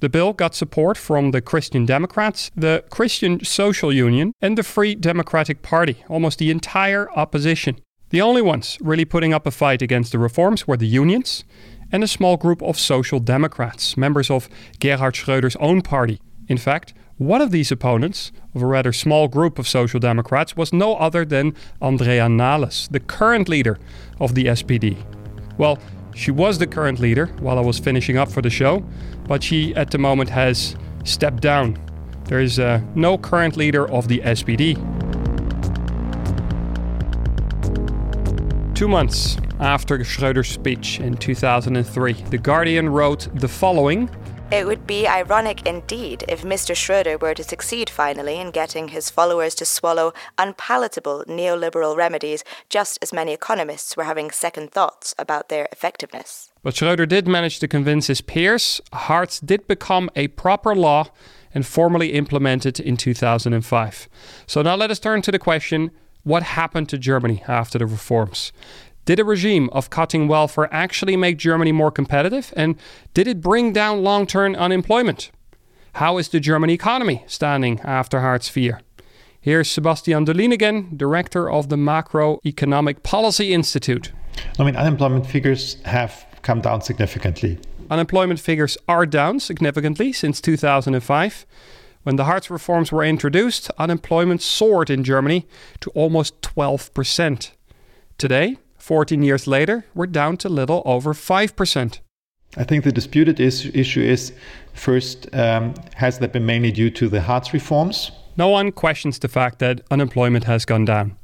[0.00, 4.94] The bill got support from the Christian Democrats, the Christian Social Union, and the Free
[4.94, 7.76] Democratic Party, almost the entire opposition.
[8.08, 11.44] The only ones really putting up a fight against the reforms were the unions
[11.92, 14.48] and a small group of Social Democrats, members of
[14.80, 16.18] Gerhard Schröder's own party.
[16.50, 20.72] In fact, one of these opponents of a rather small group of Social Democrats was
[20.72, 23.78] no other than Andrea Nahles, the current leader
[24.18, 24.96] of the SPD.
[25.58, 25.78] Well,
[26.12, 28.82] she was the current leader while I was finishing up for the show,
[29.28, 31.78] but she at the moment has stepped down.
[32.24, 34.74] There is uh, no current leader of the SPD.
[38.74, 44.10] Two months after Schröder's speech in 2003, The Guardian wrote the following
[44.52, 46.74] It would be ironic indeed if Mr.
[46.74, 52.98] Schroeder were to succeed finally in getting his followers to swallow unpalatable neoliberal remedies, just
[53.00, 56.50] as many economists were having second thoughts about their effectiveness.
[56.64, 58.80] But Schroeder did manage to convince his peers.
[58.92, 61.10] Hartz did become a proper law
[61.54, 64.08] and formally implemented in 2005.
[64.48, 65.92] So now let us turn to the question
[66.24, 68.52] what happened to Germany after the reforms?
[69.04, 72.52] Did a regime of cutting welfare actually make Germany more competitive?
[72.56, 72.76] And
[73.14, 75.30] did it bring down long term unemployment?
[75.94, 78.74] How is the German economy standing after Hartz IV?
[79.40, 84.12] Here's Sebastian Dullien again, director of the Macroeconomic Policy Institute.
[84.58, 87.58] I mean, unemployment figures have come down significantly.
[87.90, 91.46] Unemployment figures are down significantly since 2005.
[92.02, 95.46] When the Hartz reforms were introduced, unemployment soared in Germany
[95.80, 97.50] to almost 12%.
[98.16, 98.58] Today,
[98.90, 102.00] 14 years later, we're down to little over 5%.
[102.56, 104.32] I think the disputed is, issue is
[104.74, 108.10] first, um, has that been mainly due to the Hartz reforms?
[108.36, 111.16] No one questions the fact that unemployment has gone down.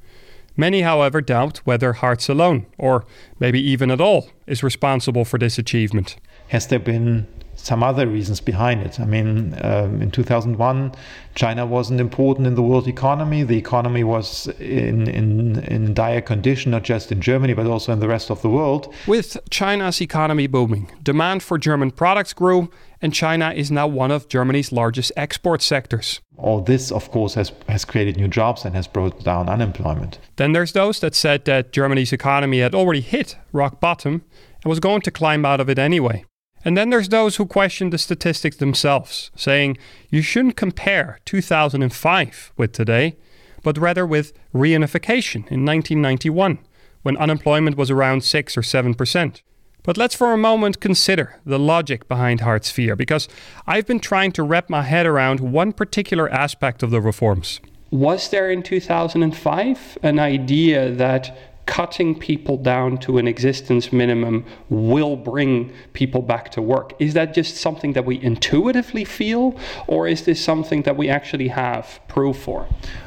[0.57, 3.05] Many, however, doubt whether Hartz alone, or
[3.40, 6.18] maybe even at all, is responsible for this achievement.
[6.50, 9.00] Has there been some other reasons behind it.
[9.00, 10.92] I mean, um, in 2001,
[11.34, 13.42] China wasn't important in the world economy.
[13.42, 18.00] The economy was in, in, in dire condition, not just in Germany, but also in
[18.00, 18.92] the rest of the world.
[19.06, 22.70] With China's economy booming, demand for German products grew,
[23.02, 26.20] and China is now one of Germany's largest export sectors.
[26.36, 30.18] All this, of course, has, has created new jobs and has brought down unemployment.
[30.36, 34.24] Then there's those that said that Germany's economy had already hit rock bottom
[34.62, 36.24] and was going to climb out of it anyway.
[36.66, 39.79] And then there's those who question the statistics themselves, saying
[40.11, 43.14] you shouldn't compare 2005 with today,
[43.62, 46.59] but rather with reunification in 1991,
[47.05, 49.42] when unemployment was around 6 or 7%.
[49.85, 53.29] But let's for a moment consider the logic behind Hartz IV, because
[53.68, 57.61] I've been trying to wrap my head around one particular aspect of the reforms.
[57.92, 65.16] Was there in 2005 an idea that cutting people down to an existence minimum will
[65.16, 66.94] bring people back to work.
[66.98, 71.48] Is that just something that we intuitively feel, or is this something that we actually
[71.48, 72.66] have proof for?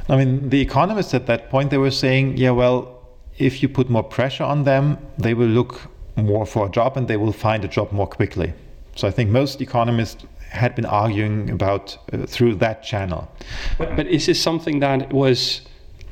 [0.09, 2.99] I mean, the economists at that point they were saying, yeah, well,
[3.37, 7.07] if you put more pressure on them, they will look more for a job and
[7.07, 8.53] they will find a job more quickly.
[8.95, 13.31] So I think most economists had been arguing about uh, through that channel.
[13.77, 15.61] But, but is this something that was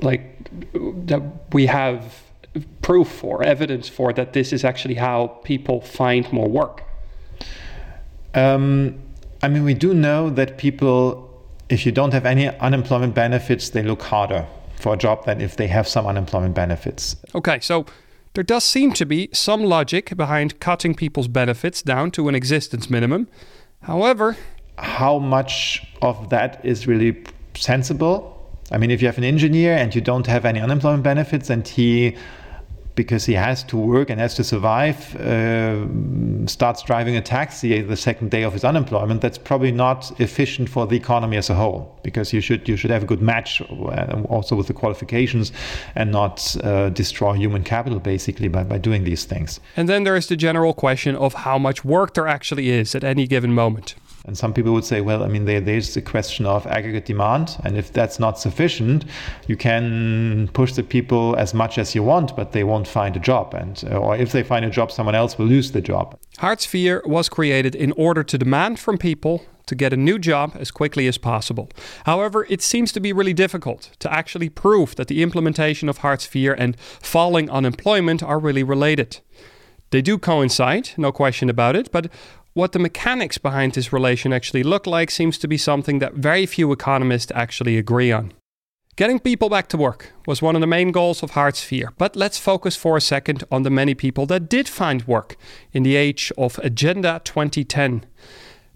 [0.02, 0.50] like
[1.08, 2.27] that we have
[2.82, 6.84] proof or evidence for that this is actually how people find more work?
[8.34, 9.00] Um,
[9.42, 11.30] I mean, we do know that people,
[11.70, 15.56] if you don't have any unemployment benefits, they look harder for a job than if
[15.56, 17.16] they have some unemployment benefits.
[17.34, 17.86] Okay, so
[18.34, 22.90] there does seem to be some logic behind cutting people's benefits down to an existence
[22.90, 23.28] minimum.
[23.82, 24.38] However,
[24.78, 27.24] how much of that is really
[27.56, 28.34] sensible?
[28.72, 31.68] I mean, if you have an engineer and you don't have any unemployment benefits and
[31.68, 32.16] he
[32.98, 35.86] because he has to work and has to survive, uh,
[36.48, 40.86] starts driving a taxi the second day of his unemployment, that's probably not efficient for
[40.88, 41.98] the economy as a whole.
[42.04, 45.54] Because you should you should have a good match uh, also with the qualifications,
[45.96, 49.60] and not uh, destroy human capital basically by, by doing these things.
[49.78, 53.04] And then there is the general question of how much work there actually is at
[53.04, 53.96] any given moment.
[54.28, 57.58] And some people would say, well, I mean, there, there's the question of aggregate demand.
[57.64, 59.06] And if that's not sufficient,
[59.48, 63.20] you can push the people as much as you want, but they won't find a
[63.20, 63.54] job.
[63.54, 66.20] And, uh, or if they find a job, someone else will lose the job.
[66.40, 70.56] Hartz IV was created in order to demand from people to get a new job
[70.60, 71.70] as quickly as possible.
[72.06, 76.26] However, it seems to be really difficult to actually prove that the implementation of Hartz
[76.34, 79.20] IV and falling unemployment are really related.
[79.92, 82.12] They do coincide, no question about it, but
[82.58, 86.48] what the mechanics behind this relation actually look like seems to be something that very
[86.48, 88.34] few economists actually agree on.
[88.96, 92.40] Getting people back to work was one of the main goals of IV, but let's
[92.40, 95.38] focus for a second on the many people that did find work
[95.72, 98.04] in the age of Agenda 2010.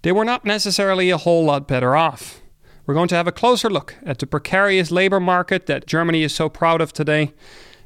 [0.03, 2.39] They were not necessarily a whole lot better off.
[2.85, 6.35] We're going to have a closer look at the precarious labor market that Germany is
[6.35, 7.33] so proud of today.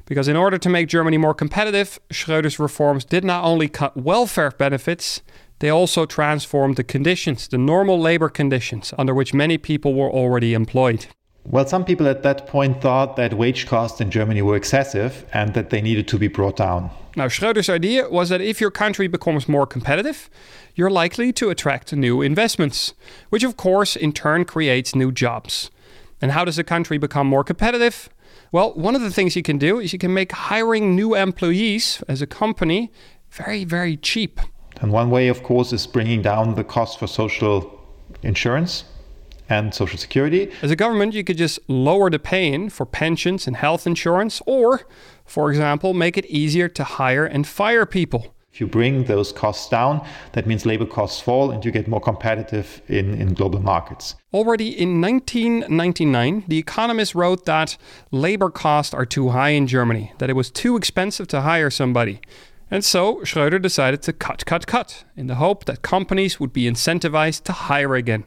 [0.04, 4.52] Because in order to make Germany more competitive, Schröder's reforms did not only cut welfare
[4.52, 5.20] benefits,
[5.58, 10.54] they also transformed the conditions, the normal labor conditions under which many people were already
[10.54, 11.06] employed.
[11.44, 15.54] Well, some people at that point thought that wage costs in Germany were excessive and
[15.54, 16.90] that they needed to be brought down.
[17.14, 20.28] Now, Schröder's idea was that if your country becomes more competitive,
[20.74, 22.94] you're likely to attract new investments,
[23.30, 25.70] which of course in turn creates new jobs.
[26.20, 28.08] And how does a country become more competitive?
[28.50, 32.02] Well, one of the things you can do is you can make hiring new employees
[32.08, 32.90] as a company
[33.30, 34.40] very, very cheap.
[34.80, 37.80] And one way, of course, is bringing down the cost for social
[38.22, 38.84] insurance
[39.48, 40.50] and social security.
[40.62, 44.42] As a government, you could just lower the pay in for pensions and health insurance,
[44.46, 44.86] or,
[45.24, 48.34] for example, make it easier to hire and fire people.
[48.56, 52.00] If you bring those costs down, that means labor costs fall and you get more
[52.00, 54.14] competitive in, in global markets.
[54.32, 57.76] Already in 1999, The Economist wrote that
[58.10, 62.22] labor costs are too high in Germany, that it was too expensive to hire somebody.
[62.70, 66.64] And so Schröder decided to cut, cut, cut in the hope that companies would be
[66.64, 68.24] incentivized to hire again.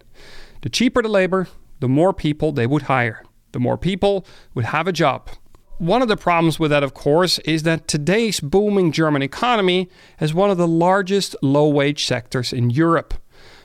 [0.61, 1.47] The cheaper the labor,
[1.79, 3.23] the more people they would hire.
[3.51, 5.29] The more people would have a job.
[5.77, 10.33] One of the problems with that, of course, is that today's booming German economy has
[10.33, 13.13] one of the largest low wage sectors in Europe.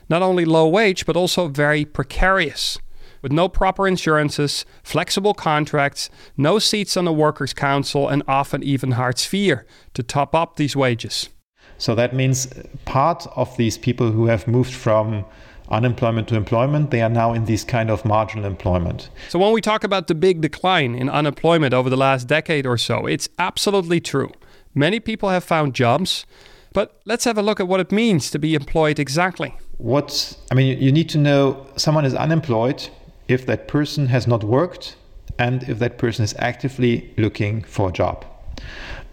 [0.08, 2.78] Not only low wage, but also very precarious
[3.24, 8.92] with no proper insurances, flexible contracts, no seats on the Workers' Council, and often even
[8.92, 9.60] Hartz IV
[9.94, 11.30] to top up these wages.
[11.78, 12.52] So that means
[12.84, 15.24] part of these people who have moved from
[15.70, 19.08] unemployment to employment, they are now in this kind of marginal employment.
[19.30, 22.76] So when we talk about the big decline in unemployment over the last decade or
[22.76, 24.32] so, it's absolutely true.
[24.74, 26.26] Many people have found jobs,
[26.74, 29.56] but let's have a look at what it means to be employed exactly.
[29.78, 32.86] What I mean, you need to know someone is unemployed
[33.28, 34.96] if that person has not worked
[35.38, 38.24] and if that person is actively looking for a job.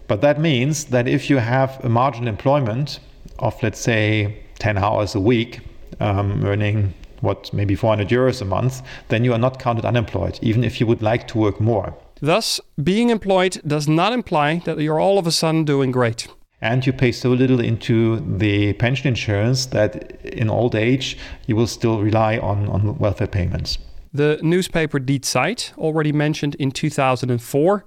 [0.07, 2.99] But that means that if you have a marginal employment
[3.39, 5.61] of, let's say, 10 hours a week,
[5.99, 10.63] um, earning what, maybe 400 euros a month, then you are not counted unemployed, even
[10.63, 11.95] if you would like to work more.
[12.19, 16.27] Thus, being employed does not imply that you're all of a sudden doing great.
[16.61, 21.67] and you pay so little into the pension insurance that in old age you will
[21.67, 23.79] still rely on, on welfare payments.
[24.13, 27.85] The newspaper Die Zeit already mentioned in 2004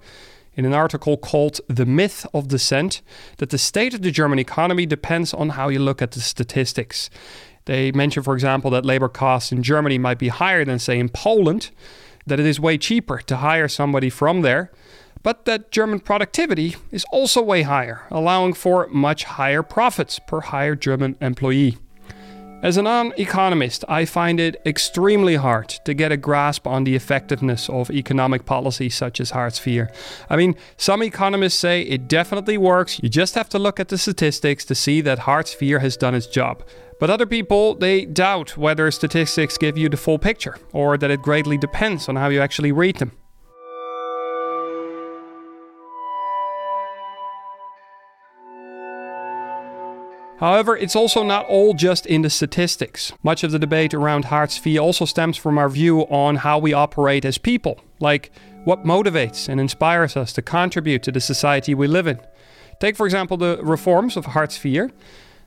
[0.55, 3.01] in an article called The Myth of Descent
[3.37, 7.09] that the state of the German economy depends on how you look at the statistics.
[7.65, 11.09] They mention, for example, that labor costs in Germany might be higher than, say, in
[11.09, 11.69] Poland,
[12.25, 14.71] that it is way cheaper to hire somebody from there,
[15.21, 20.81] but that German productivity is also way higher, allowing for much higher profits per hired
[20.81, 21.77] German employee.
[22.63, 26.95] As a non economist, I find it extremely hard to get a grasp on the
[26.95, 29.87] effectiveness of economic policy such as Hartz IV.
[30.29, 33.97] I mean, some economists say it definitely works, you just have to look at the
[33.97, 36.63] statistics to see that Hartz IV has done its job.
[36.99, 41.21] But other people, they doubt whether statistics give you the full picture, or that it
[41.21, 43.11] greatly depends on how you actually read them.
[50.39, 53.13] However, it's also not all just in the statistics.
[53.23, 56.73] Much of the debate around Hartz IV also stems from our view on how we
[56.73, 58.31] operate as people, like
[58.65, 62.19] what motivates and inspires us to contribute to the society we live in.
[62.79, 64.91] Take, for example, the reforms of Hartz IV.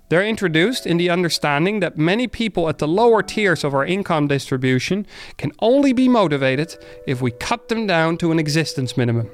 [0.09, 4.27] They're introduced in the understanding that many people at the lower tiers of our income
[4.27, 9.31] distribution can only be motivated if we cut them down to an existence minimum.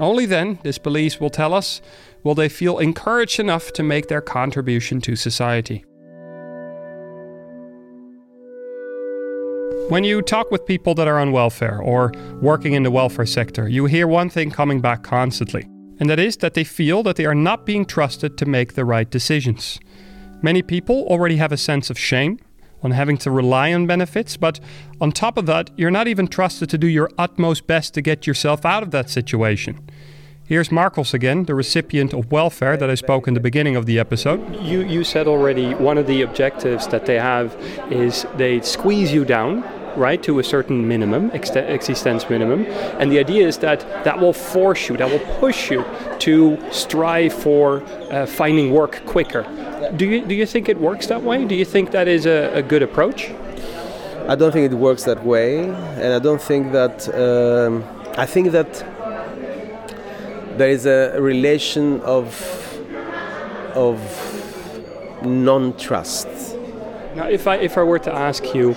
[0.00, 1.80] Only then, this belief will tell us,
[2.28, 5.82] will they feel encouraged enough to make their contribution to society.
[9.88, 12.12] When you talk with people that are on welfare or
[12.42, 15.62] working in the welfare sector, you hear one thing coming back constantly,
[15.98, 18.84] and that is that they feel that they are not being trusted to make the
[18.84, 19.80] right decisions.
[20.42, 22.38] Many people already have a sense of shame
[22.82, 24.60] on having to rely on benefits, but
[25.00, 28.26] on top of that, you're not even trusted to do your utmost best to get
[28.26, 29.88] yourself out of that situation.
[30.48, 33.98] Here's Marcos again, the recipient of welfare that I spoke in the beginning of the
[33.98, 34.56] episode.
[34.56, 37.54] You, you said already one of the objectives that they have
[37.90, 39.62] is they squeeze you down
[39.94, 42.64] right to a certain minimum existence minimum.
[42.98, 45.84] And the idea is that that will force you that will push you
[46.20, 49.42] to strive for uh, finding work quicker.
[49.96, 51.44] Do you do you think it works that way?
[51.44, 53.30] Do you think that is a, a good approach?
[54.26, 55.64] I don't think it works that way.
[56.02, 57.84] And i don't think that um,
[58.16, 58.82] i think that
[60.58, 62.26] there is a relation of
[63.74, 63.96] of
[65.24, 66.28] non-trust
[67.16, 68.74] now if i if i were to ask you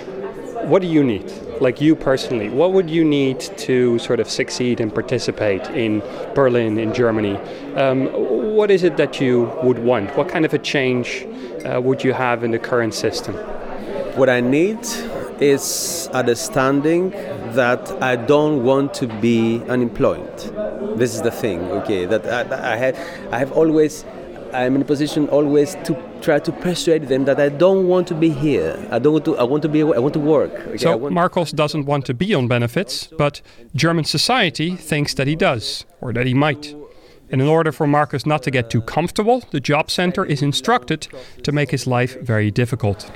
[0.65, 1.31] what do you need?
[1.59, 6.01] Like you personally, what would you need to sort of succeed and participate in
[6.33, 7.35] Berlin, in Germany?
[7.75, 8.07] Um,
[8.55, 10.15] what is it that you would want?
[10.15, 11.25] What kind of a change
[11.65, 13.35] uh, would you have in the current system?
[14.15, 14.79] What I need
[15.41, 17.09] is understanding
[17.53, 20.37] that I don't want to be unemployed.
[20.97, 22.05] This is the thing, okay?
[22.05, 22.95] That I, I have,
[23.31, 24.05] I have always
[24.53, 28.13] I'm in a position always to try to persuade them that I don't want to
[28.13, 28.77] be here.
[28.91, 29.37] I don't want to.
[29.37, 29.81] I want to be.
[29.81, 30.51] I want to work.
[30.51, 33.41] Okay, so Marcos doesn't want to be on benefits, but
[33.75, 36.75] German society thinks that he does, or that he might.
[37.31, 41.07] And in order for Marcos not to get too comfortable, the job center is instructed
[41.43, 43.09] to make his life very difficult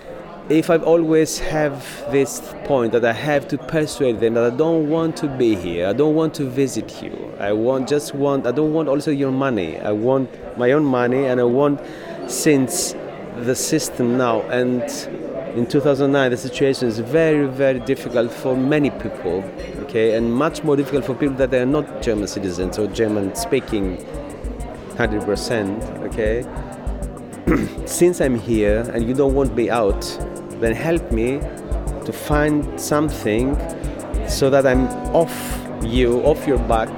[0.50, 4.90] if I always have this point that I have to persuade them that I don't
[4.90, 8.52] want to be here, I don't want to visit you, I want just want, I
[8.52, 11.82] don't want also your money, I want my own money, and I want
[12.28, 12.94] since
[13.38, 14.82] the system now and
[15.58, 19.44] in 2009 the situation is very very difficult for many people
[19.80, 20.16] okay?
[20.16, 23.98] And much more difficult for people that are not german citizens or german speaking
[24.96, 26.44] 100% okay
[27.86, 30.02] since i'm here and you don't want me out
[30.60, 31.40] then help me
[32.06, 33.56] to find something
[34.28, 35.34] so that I'm off
[35.84, 36.90] you, off your back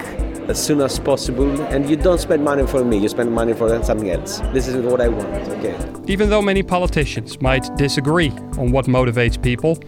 [0.49, 1.61] as soon as possible.
[1.63, 4.39] And you don't spend money for me you spend money for something else.
[4.53, 5.75] This is what i want okay?
[6.07, 9.79] Even though many politicians might disagree on what motivates people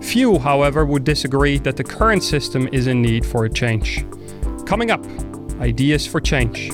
[0.00, 4.06] few however would disagree that the current system is in need for a change.
[4.64, 5.04] Coming up
[5.60, 6.70] ideas for change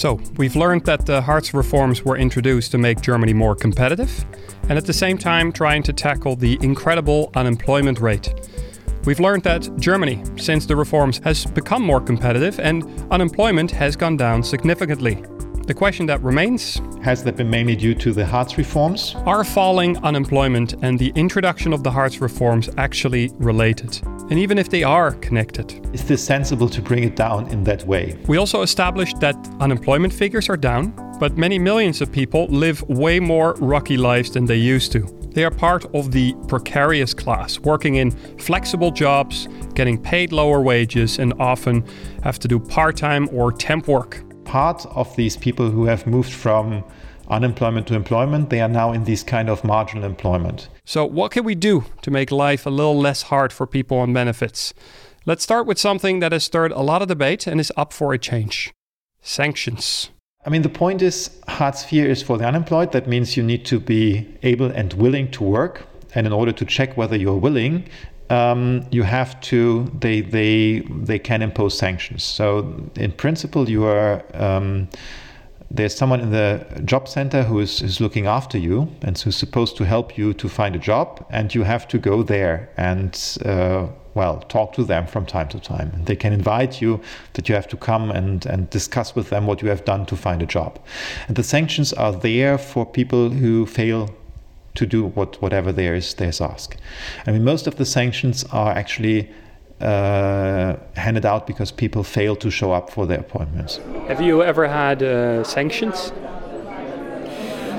[0.00, 4.24] So, we've learned that the Hartz reforms were introduced to make Germany more competitive,
[4.70, 8.32] and at the same time trying to tackle the incredible unemployment rate.
[9.04, 14.16] We've learned that Germany, since the reforms, has become more competitive and unemployment has gone
[14.16, 15.22] down significantly.
[15.70, 19.14] The question that remains Has that been mainly due to the Hartz reforms?
[19.24, 24.00] Are falling unemployment and the introduction of the Hartz reforms actually related?
[24.30, 27.86] And even if they are connected, is this sensible to bring it down in that
[27.86, 28.18] way?
[28.26, 33.20] We also established that unemployment figures are down, but many millions of people live way
[33.20, 35.02] more rocky lives than they used to.
[35.34, 41.20] They are part of the precarious class, working in flexible jobs, getting paid lower wages,
[41.20, 41.84] and often
[42.24, 44.24] have to do part time or temp work.
[44.50, 46.82] Part of these people who have moved from
[47.28, 50.68] unemployment to employment, they are now in this kind of marginal employment.
[50.84, 54.12] So, what can we do to make life a little less hard for people on
[54.12, 54.74] benefits?
[55.24, 58.12] Let's start with something that has stirred a lot of debate and is up for
[58.12, 58.72] a change
[59.22, 60.10] sanctions.
[60.44, 62.90] I mean, the point is, Hartz IV is for the unemployed.
[62.90, 65.86] That means you need to be able and willing to work.
[66.12, 67.88] And in order to check whether you're willing,
[68.30, 69.90] um, you have to.
[69.98, 72.22] They they they can impose sanctions.
[72.22, 74.22] So in principle, you are.
[74.34, 74.88] Um,
[75.72, 79.76] there's someone in the job center who is, is looking after you and who's supposed
[79.76, 83.86] to help you to find a job, and you have to go there and uh,
[84.14, 86.02] well talk to them from time to time.
[86.04, 87.00] They can invite you
[87.34, 90.16] that you have to come and and discuss with them what you have done to
[90.16, 90.78] find a job.
[91.28, 94.08] And the sanctions are there for people who fail
[94.74, 96.76] to do what whatever there is there's asked.
[97.26, 99.30] I mean, most of the sanctions are actually
[99.80, 103.80] uh, handed out because people fail to show up for their appointments.
[104.08, 106.12] Have you ever had uh, sanctions?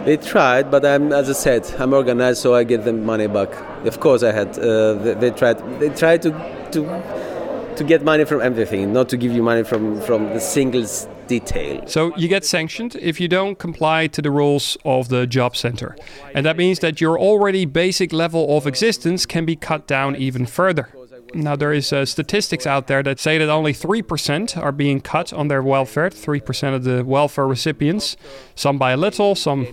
[0.06, 3.50] They tried, but I'm, as I said, I'm organized, so I get the money back.
[3.86, 4.58] Of course, I had.
[4.58, 5.80] Uh, they, they, tried.
[5.80, 6.32] They tried to
[6.72, 11.08] to to get money from everything, not to give you money from from the singles
[11.40, 11.88] detail.
[11.88, 15.96] So you get sanctioned if you don't comply to the rules of the job center,
[16.36, 20.46] and that means that your already basic level of existence can be cut down even
[20.46, 20.90] further.
[21.34, 25.32] Now, there is uh, statistics out there that say that only 3% are being cut
[25.32, 28.18] on their welfare, 3% of the welfare recipients,
[28.54, 29.66] some by a little, some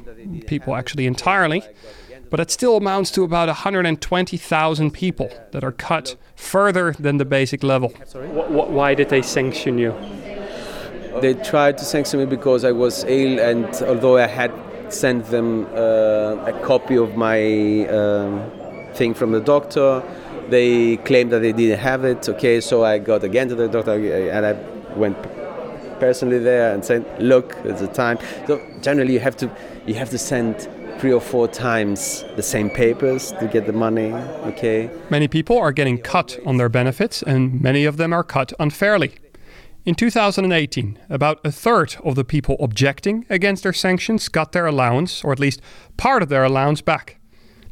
[0.46, 1.64] people actually entirely.
[2.30, 7.64] But it still amounts to about 120,000 people that are cut further than the basic
[7.64, 7.88] level.
[7.88, 9.92] Why did they sanction you?
[11.20, 14.52] They tried to sanction me because I was ill, and although I had
[14.92, 18.50] sent them uh, a copy of my um,
[18.94, 20.02] thing from the doctor,
[20.48, 22.28] they claimed that they didn't have it.
[22.28, 24.52] Okay, so I got again to the doctor and I
[24.96, 25.16] went
[26.00, 29.50] personally there and said, "Look, it's a time." So generally, you have to
[29.86, 34.12] you have to send three or four times the same papers to get the money.
[34.52, 34.90] Okay.
[35.10, 39.12] Many people are getting cut on their benefits, and many of them are cut unfairly.
[39.88, 45.24] In 2018, about a third of the people objecting against their sanctions got their allowance,
[45.24, 45.62] or at least
[45.96, 47.18] part of their allowance, back.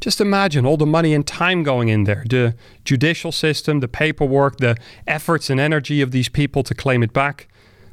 [0.01, 2.55] Just imagine all the money and time going in there the
[2.87, 7.49] judicial system, the paperwork, the efforts and energy of these people to claim it back.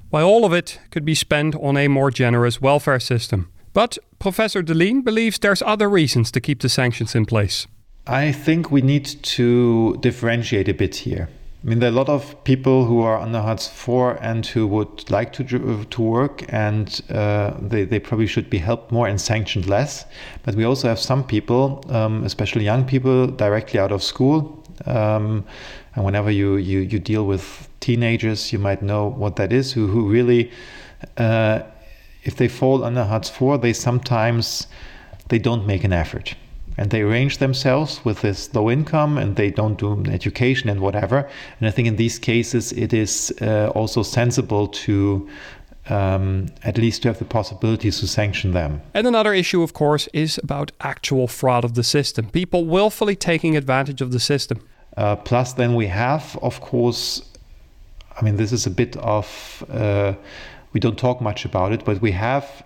[0.10, 3.52] Why all of it could be spent on a more generous welfare system.
[3.74, 7.68] But Professor Dullien believes there's other reasons to keep the sanctions in place.
[8.08, 11.28] I think we need to differentiate a bit here.
[11.64, 14.68] I mean, there are a lot of people who are under Hartz IV and who
[14.68, 19.20] would like to to work, and uh, they, they probably should be helped more and
[19.20, 20.06] sanctioned less.
[20.44, 24.62] But we also have some people, um, especially young people, directly out of school.
[24.86, 25.46] Um,
[25.96, 29.88] and whenever you, you, you deal with teenagers, you might know what that is, who,
[29.88, 30.52] who really,
[31.16, 31.62] uh,
[32.24, 34.68] if they fall under Hartz IV, they sometimes
[35.30, 36.36] they don't make an effort
[36.78, 41.30] and they arrange themselves with this low income and they don't do education and whatever.
[41.60, 45.30] And I think in these cases, it is uh, also sensible to
[45.90, 48.82] um, at least to have the possibilities to sanction them.
[48.94, 52.30] And another issue, of course, is about actual fraud of the system.
[52.30, 54.66] People willfully taking advantage of the system.
[54.96, 57.22] Uh, plus, then we have, of course,
[58.20, 60.14] I mean, this is a bit of, uh,
[60.72, 62.64] we don't talk much about it, but we have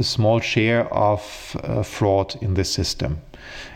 [0.00, 3.20] a small share of uh, fraud in this system.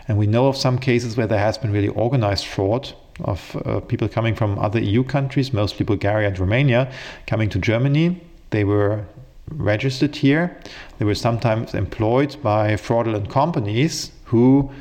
[0.07, 3.79] And we know of some cases where there has been really organized fraud of uh,
[3.79, 6.91] people coming from other EU countries, mostly Bulgaria and Romania,
[7.27, 8.21] coming to Germany.
[8.49, 9.05] They were
[9.49, 10.57] registered here.
[10.97, 14.71] They were sometimes employed by fraudulent companies who,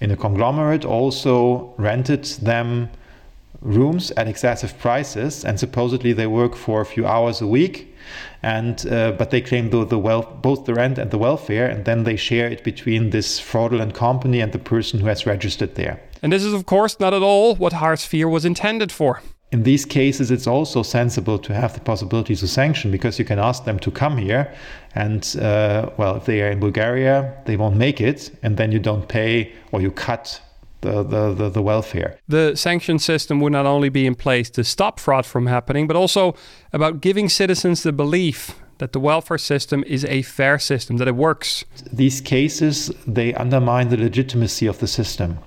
[0.00, 2.90] in a conglomerate, also rented them
[3.60, 7.92] rooms at excessive prices and supposedly they work for a few hours a week
[8.42, 11.84] and uh, but they claim the, the well both the rent and the welfare and
[11.84, 16.00] then they share it between this fraudulent company and the person who has registered there
[16.22, 19.62] and this is of course not at all what Hartz IV was intended for in
[19.62, 23.64] these cases, it's also sensible to have the possibility to sanction because you can ask
[23.64, 24.52] them to come here.
[24.94, 28.30] And, uh, well, if they are in Bulgaria, they won't make it.
[28.42, 30.42] And then you don't pay or you cut
[30.80, 32.18] the, the, the, the, welfare.
[32.28, 35.96] The sanction system would not only be in place to stop fraud from happening, but
[35.96, 36.34] also
[36.72, 41.16] about giving citizens the belief that the welfare system is a fair system, that it
[41.16, 41.64] works.
[41.92, 45.38] These cases, they undermine the legitimacy of the system.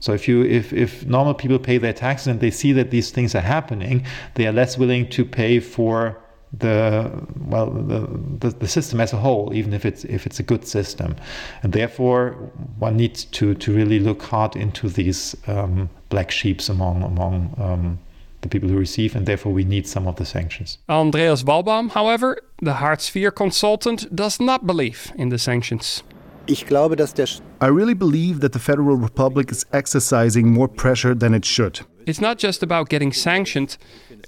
[0.00, 3.10] So if you if, if normal people pay their taxes and they see that these
[3.10, 6.22] things are happening, they are less willing to pay for
[6.52, 7.10] the
[7.46, 8.00] well the,
[8.38, 11.16] the, the system as a whole, even if it's if it's a good system,
[11.62, 12.32] and therefore
[12.78, 17.98] one needs to to really look hard into these um, black sheeps among among um,
[18.40, 20.78] the people who receive, and therefore we need some of the sanctions.
[20.88, 26.02] Andreas Walbaum, however, the Hartz IV consultant, does not believe in the sanctions.
[26.46, 27.26] Ich glaube, dass der
[27.60, 31.80] I really believe that the Federal Republic is exercising more pressure than it should.
[32.06, 33.76] It's not just about getting sanctioned,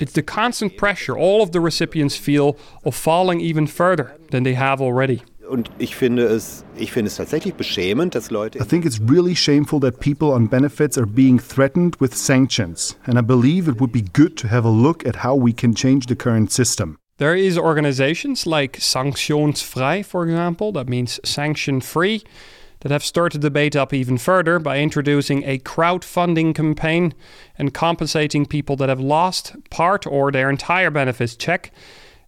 [0.01, 4.55] it's the constant pressure all of the recipients feel of falling even further than they
[4.55, 5.23] have already.
[5.49, 8.61] Und ich finde es, ich finde es tatsächlich beschämend, dass Leute.
[8.61, 13.19] I think it's really shameful that people on benefits are being threatened with sanctions, and
[13.19, 16.07] I believe it would be good to have a look at how we can change
[16.07, 16.99] the current system.
[17.17, 22.23] There is organizations like Sanktionsfrei, for example, that means sanction free,
[22.81, 27.15] that have stirred the debate up even further by introducing a crowdfunding campaign
[27.59, 31.73] and compensating people that have lost part or their entire benefits check.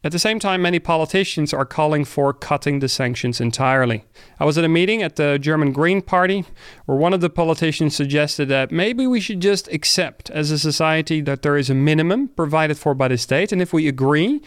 [0.04, 4.04] At the same time, many politicians are calling for cutting the sanctions entirely.
[4.40, 6.44] I was at a meeting at the German Green Party
[6.86, 11.20] where one of the politicians suggested that maybe we should just accept as a society
[11.20, 14.42] that there is a minimum provided for by the state, and if we agree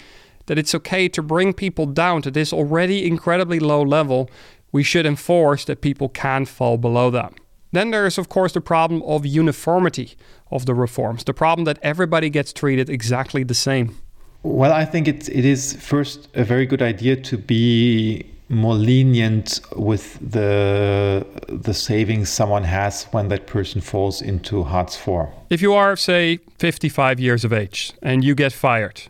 [0.47, 4.29] that it's okay to bring people down to this already incredibly low level,
[4.76, 7.32] we should enforce that people can't fall below that.
[7.71, 10.17] Then there is, of course, the problem of uniformity
[10.51, 13.95] of the reforms, the problem that everybody gets treated exactly the same.
[14.43, 15.61] Well, I think it, it is
[15.91, 23.05] first a very good idea to be more lenient with the the savings someone has
[23.13, 25.28] when that person falls into Hartz IV.
[25.49, 29.01] If you are, say, 55 years of age and you get fired,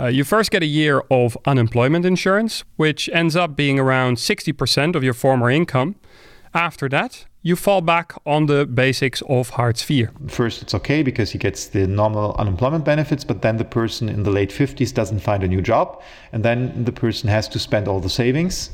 [0.00, 4.94] uh, you first get a year of unemployment insurance, which ends up being around 60%
[4.94, 5.96] of your former income.
[6.54, 10.10] After that, you fall back on the basics of Hartz IV.
[10.28, 14.22] First, it's okay because he gets the normal unemployment benefits, but then the person in
[14.22, 16.00] the late 50s doesn't find a new job,
[16.32, 18.70] and then the person has to spend all the savings.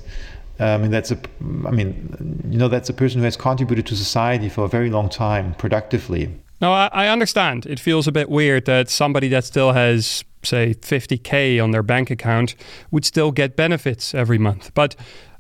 [0.61, 1.19] I mean, that's a,
[1.67, 4.91] I mean, you know, that's a person who has contributed to society for a very
[4.91, 6.35] long time productively.
[6.61, 7.67] No, I, I understand.
[7.67, 12.11] It feels a bit weird that somebody that still has, say, 50K on their bank
[12.11, 12.55] account
[12.91, 14.73] would still get benefits every month.
[14.75, 14.97] But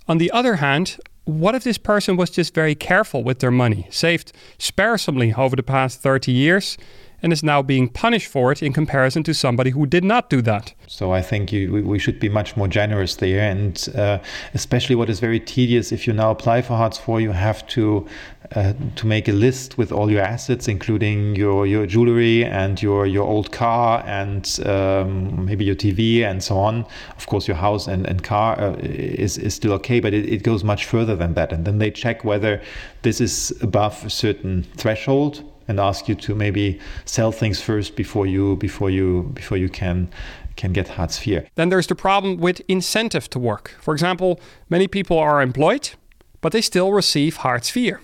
[0.07, 3.87] on the other hand, what if this person was just very careful with their money,
[3.91, 6.79] saved sparsomely over the past 30 years,
[7.23, 10.41] and is now being punished for it in comparison to somebody who did not do
[10.43, 10.73] that?
[10.87, 14.19] So I think you, we, should be much more generous there, and uh,
[14.55, 15.91] especially what is very tedious.
[15.91, 18.07] If you now apply for Hartz IV, you have to
[18.55, 23.05] uh, to make a list with all your assets, including your your jewelry and your
[23.05, 26.87] your old car and um, maybe your TV and so on.
[27.17, 30.43] Of course, your house and and car uh, is is still okay, but it, it
[30.45, 31.53] goes much further than that.
[31.53, 32.63] And then they check whether
[33.03, 38.27] this is above a certain threshold and ask you to maybe sell things first before
[38.27, 40.09] you before you before you can
[40.57, 41.49] can get Hartz IV.
[41.55, 43.77] Then there's the problem with incentive to work.
[43.81, 45.91] For example, many people are employed,
[46.41, 47.99] but they still receive Hartz IV.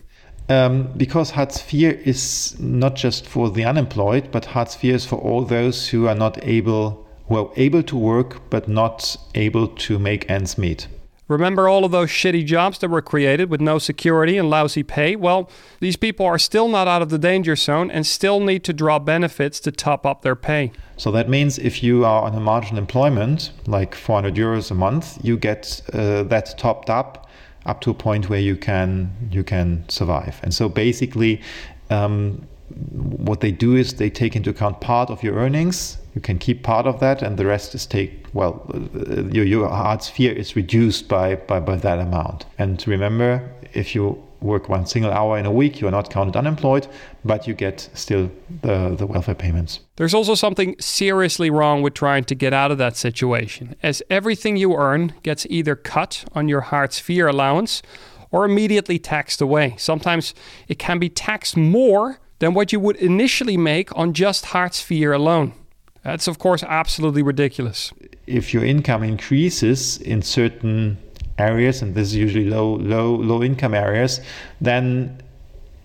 [0.49, 5.17] Um, because Hartz IV is not just for the unemployed, but Hartz IV is for
[5.17, 9.99] all those who are not able, who are able to work but not able to
[9.99, 10.87] make ends meet.
[11.27, 15.17] Remember all of those shitty jobs that were created with no security and lousy pay?
[15.17, 15.51] Well,
[15.81, 18.99] these people are still not out of the danger zone and still need to draw
[18.99, 20.71] benefits to top up their pay.
[20.97, 25.19] So that means if you are on a marginal employment, like 400 euros a month,
[25.25, 27.29] you get uh, that topped up
[27.67, 30.39] up to a point where you can you can survive.
[30.43, 31.41] And so basically,
[31.89, 35.99] um, what they do is they take into account part of your earnings.
[36.15, 38.69] You can keep part of that, and the rest is take well.
[38.73, 42.47] Uh, your your Hartz IV is reduced by, by by that amount.
[42.59, 46.37] And remember, if you work one single hour in a week, you are not counted
[46.37, 46.87] unemployed,
[47.25, 49.81] but you get still the, the welfare payments.
[49.97, 54.57] There's also something seriously wrong with trying to get out of that situation, as everything
[54.57, 57.83] you earn gets either cut on your Hartz IV allowance
[58.31, 59.75] or immediately taxed away.
[59.79, 60.35] Sometimes
[60.69, 65.13] it can be taxed more than what you would initially make on just Hartz IV
[65.13, 65.53] alone.
[66.03, 67.93] That's, of course, absolutely ridiculous.
[68.27, 70.99] If your income increases in certain
[71.39, 74.21] areas, and this is usually low, low, low income areas,
[74.61, 75.23] then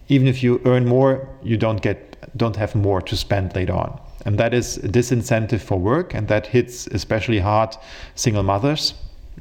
[0.10, 4.00] even if you earn more, you don't get, don't have more to spend later on.
[4.26, 7.76] And that is a disincentive for work, and that hits especially hard
[8.16, 8.94] single mothers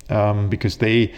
[0.09, 1.13] um, because they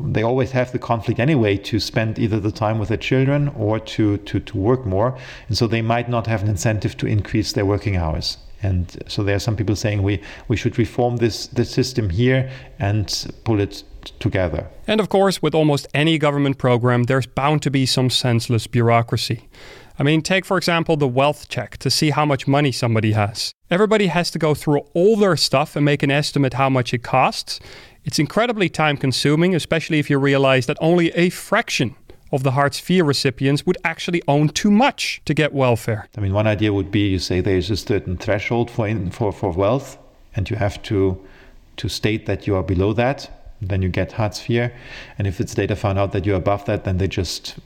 [0.00, 3.78] they always have the conflict anyway to spend either the time with their children or
[3.80, 5.18] to, to, to work more.
[5.48, 8.38] And so they might not have an incentive to increase their working hours.
[8.62, 12.50] And so there are some people saying we, we should reform this, this system here
[12.78, 13.06] and
[13.44, 13.82] pull it
[14.18, 14.66] together.
[14.86, 19.48] And of course, with almost any government program, there's bound to be some senseless bureaucracy.
[19.98, 23.52] I mean, take for example the wealth check to see how much money somebody has.
[23.70, 27.02] Everybody has to go through all their stuff and make an estimate how much it
[27.02, 27.60] costs.
[28.06, 31.96] It's incredibly time consuming, especially if you realize that only a fraction
[32.30, 36.08] of the Hartz IV recipients would actually own too much to get welfare.
[36.16, 39.32] I mean, one idea would be you say there's a certain threshold for, in, for,
[39.32, 39.98] for wealth,
[40.36, 41.20] and you have to,
[41.78, 43.28] to state that you are below that
[43.60, 44.70] then you get Hartz IV.
[45.18, 47.56] And if it's later found out that you're above that, then they just,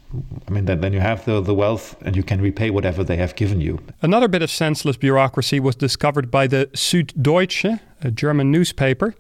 [0.47, 3.17] I mean, then, then you have the, the wealth and you can repay whatever they
[3.17, 3.81] have given you.
[4.03, 9.15] Another bit of senseless bureaucracy was discovered by the Süddeutsche, a German newspaper.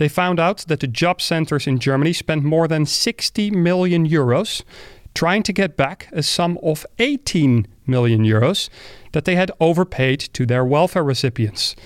[0.00, 4.62] They found out that the job centers in Germany spent more than 60 million euros
[5.14, 8.70] trying to get back a sum of 18 million euros
[9.12, 11.76] that they had overpaid to their welfare recipients.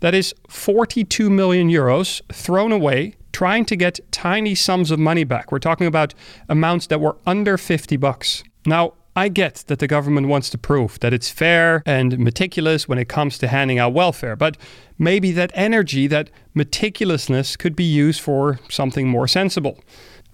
[0.00, 5.50] That is 42 million euros thrown away trying to get tiny sums of money back.
[5.50, 6.12] We're talking about
[6.50, 8.44] amounts that were under 50 bucks.
[8.66, 12.98] Now, I get that the government wants to prove that it's fair and meticulous when
[12.98, 14.56] it comes to handing out welfare, but
[15.02, 19.78] maybe that energy, that meticulousness, could be used for something more sensible.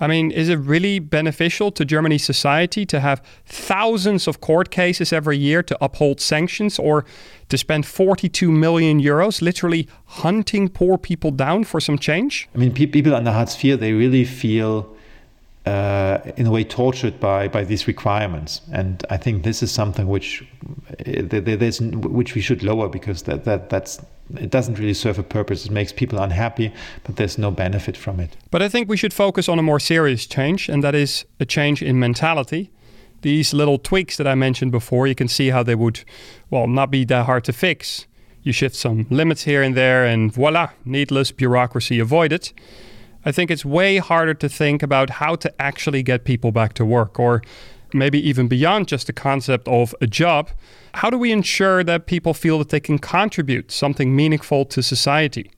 [0.00, 5.12] I mean, is it really beneficial to Germany's society to have thousands of court cases
[5.12, 7.04] every year to uphold sanctions or
[7.48, 12.48] to spend 42 million euros literally hunting poor people down for some change?
[12.54, 14.94] I mean, pe- people under Hartz IV, they really feel
[15.66, 20.06] uh, in a way tortured by by these requirements, and I think this is something
[20.06, 20.42] which
[21.06, 21.38] uh,
[22.18, 24.00] which we should lower because that that that's
[24.36, 25.64] it doesn't really serve a purpose.
[25.64, 26.72] It makes people unhappy,
[27.04, 28.36] but there's no benefit from it.
[28.50, 31.44] But I think we should focus on a more serious change, and that is a
[31.44, 32.70] change in mentality.
[33.22, 36.04] These little tweaks that I mentioned before, you can see how they would,
[36.50, 38.06] well, not be that hard to fix.
[38.42, 42.52] You shift some limits here and there, and voila, needless bureaucracy avoided.
[43.24, 46.84] I think it's way harder to think about how to actually get people back to
[46.84, 47.42] work, or
[47.92, 50.50] maybe even beyond just the concept of a job
[50.94, 55.50] how do we ensure that people feel that they can contribute something meaningful to society?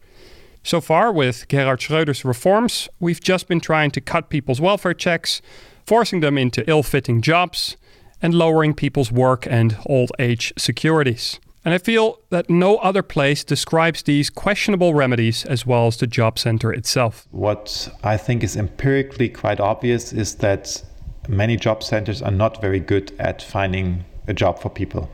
[0.63, 5.41] So far, with Gerhard Schröder's reforms, we've just been trying to cut people's welfare checks,
[5.87, 7.77] forcing them into ill fitting jobs,
[8.21, 11.41] and lowering people's work and old age securities.
[11.65, 16.07] And I feel that no other place describes these questionable remedies as well as the
[16.07, 17.27] job center itself.
[17.31, 20.83] What I think is empirically quite obvious is that
[21.29, 25.11] many job centers are not very good at finding a job for people.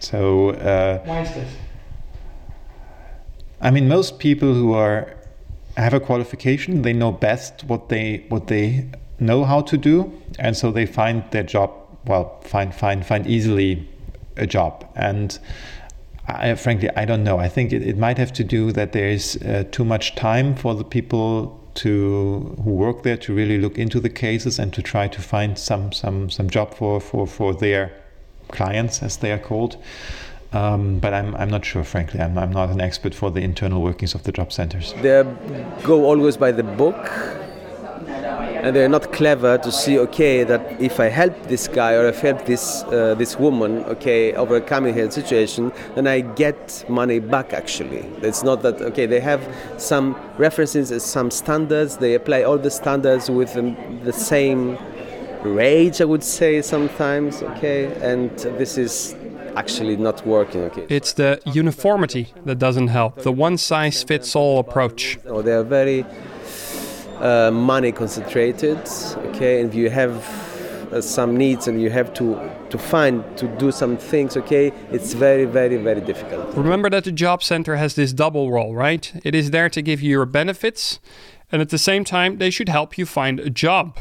[0.00, 1.52] So uh, why is this?
[3.60, 5.14] I mean, most people who are
[5.76, 10.56] have a qualification, they know best what they what they know how to do, and
[10.56, 11.70] so they find their job.
[12.06, 13.88] Well, find find find easily
[14.36, 15.38] a job and.
[16.28, 17.38] I, frankly, I don't know.
[17.38, 20.54] I think it, it might have to do that there is uh, too much time
[20.54, 24.82] for the people to who work there to really look into the cases and to
[24.82, 27.90] try to find some some some job for for for their
[28.50, 29.76] clients, as they are called.
[30.52, 32.20] Um, but I'm, I'm not sure, frankly.
[32.20, 34.94] I'm, I'm not an expert for the internal workings of the job centers.
[35.00, 35.24] They
[35.84, 36.96] go always by the book,
[38.62, 42.12] and they're not clever to see, okay, that if I help this guy or I
[42.12, 47.52] help this uh, this woman, okay, overcoming her situation, then I get money back.
[47.52, 49.06] Actually, it's not that okay.
[49.06, 49.40] They have
[49.78, 51.96] some references, some standards.
[51.96, 53.54] They apply all the standards with
[54.04, 54.76] the same
[55.44, 59.14] rage, I would say sometimes, okay, and this is
[59.56, 60.62] actually not working.
[60.62, 60.86] Okay.
[60.88, 65.18] It's the uniformity that doesn't help, the one size fits all approach.
[65.24, 66.04] So they are very
[67.18, 68.78] uh, money concentrated,
[69.28, 70.24] okay, and you have
[70.92, 72.38] uh, some needs and you have to
[72.68, 77.12] to find to do some things okay it's very very very difficult remember that the
[77.12, 80.98] job center has this double role right it is there to give you your benefits
[81.52, 83.98] and at the same time they should help you find a job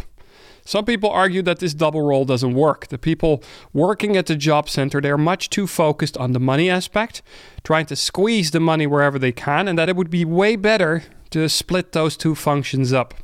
[0.70, 2.90] some people argue that this double role doesn't work.
[2.90, 3.44] The people
[3.74, 7.24] working at the job center, they're much too focused on the money aspect,
[7.64, 11.06] trying to squeeze the money wherever they can, and that it would be way better
[11.32, 13.16] to split those two functions up.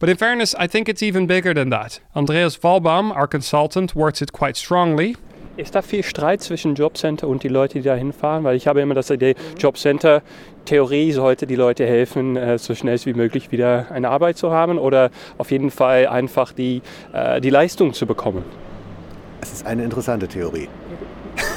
[0.00, 1.98] But in fairness, I think it's even bigger than that.
[2.14, 5.16] Andreas Walbaum, our consultant, words it quite strongly.
[5.58, 8.42] Ist da viel Streit zwischen Jobcenter und die Leute, die da hinfahren?
[8.42, 10.22] Weil ich habe immer das Idee, Jobcenter,
[10.64, 14.78] Theorie sollte die Leute helfen, äh, so schnell wie möglich wieder eine Arbeit zu haben
[14.78, 16.80] oder auf jeden Fall einfach die,
[17.12, 18.44] äh, die Leistung zu bekommen.
[19.42, 20.68] Es ist eine interessante Theorie.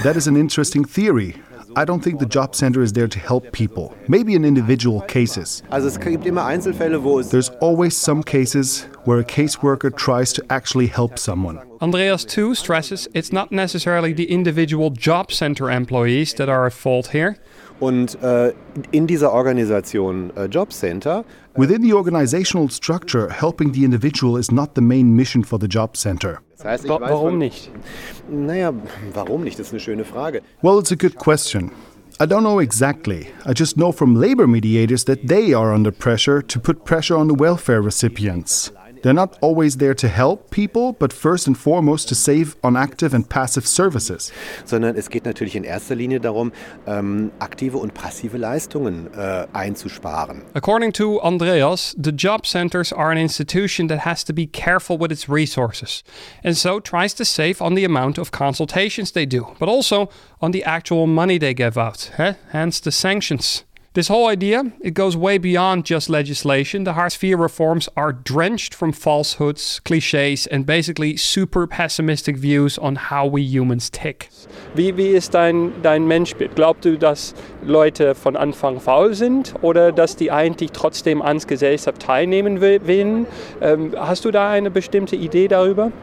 [0.03, 1.35] That is an interesting theory.
[1.77, 3.93] I don't think the job center is there to help people.
[4.07, 5.61] Maybe in individual cases.
[5.69, 10.31] Also es gibt immer Einzelfälle, wo es There's always some cases where a caseworker tries
[10.33, 11.59] to actually help someone.
[11.81, 17.07] Andreas too stresses it's not necessarily the individual job center employees that are at fault
[17.07, 17.35] here.
[17.79, 18.53] Und äh,
[18.91, 24.75] in dieser Organisation äh, Jobcenter äh, Within the organizational structure, helping the individual is not
[24.75, 26.39] the main mission for the job center.
[26.57, 27.69] Das heißt, ich Wa weiß warum nicht?
[28.29, 28.73] Naja,
[29.13, 29.59] warum nicht?
[29.59, 30.41] Das ist eine schöne Frage.
[30.61, 31.71] Well, it's a good question.
[32.19, 33.27] I don't know exactly.
[33.45, 37.27] I just know from labor mediators that they are under pressure to put pressure on
[37.27, 38.71] the welfare recipients.
[39.05, 43.13] They're not always there to help people, but first and foremost to save on active
[43.13, 44.31] and passive services.
[44.65, 46.51] Sondern es geht natürlich in erster Linie darum,
[46.87, 50.41] ähm, aktive und passive Leistungen äh, einzusparen.
[50.55, 55.11] According to Andreas, the job centers are an institution that has to be careful with
[55.11, 56.03] its resources
[56.43, 60.09] and so tries to save on the amount of consultations they do, but also
[60.41, 62.33] on the actual money they give out, eh?
[62.51, 63.65] hence the sanctions.
[63.95, 66.83] This whole idea, it goes way beyond just legislation.
[66.83, 72.97] The Hartz IV reforms are drenched from falsehoods, cliches, and basically super pessimistic views on
[73.09, 74.29] how we humans tick.
[74.75, 76.55] Wie, wie ist dein, dein Menschbild?
[76.57, 77.33] Glaubst du, dass
[77.63, 83.27] Leute von Anfang faul sind oder dass die eigentlich trotzdem ans Gesellschaft teilnehmen will- wollen?
[83.61, 85.93] Ähm, hast du da eine bestimmte Idee darüber?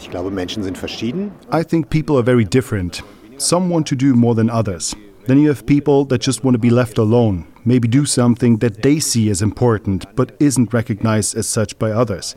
[0.00, 1.30] Ich glaube, Menschen sind verschieden.
[1.54, 3.04] I think people are very different.
[3.36, 4.96] Some want to do more than others.
[5.28, 8.80] Then you have people that just want to be left alone, maybe do something that
[8.80, 12.34] they see as important, but isn't recognized as such by others.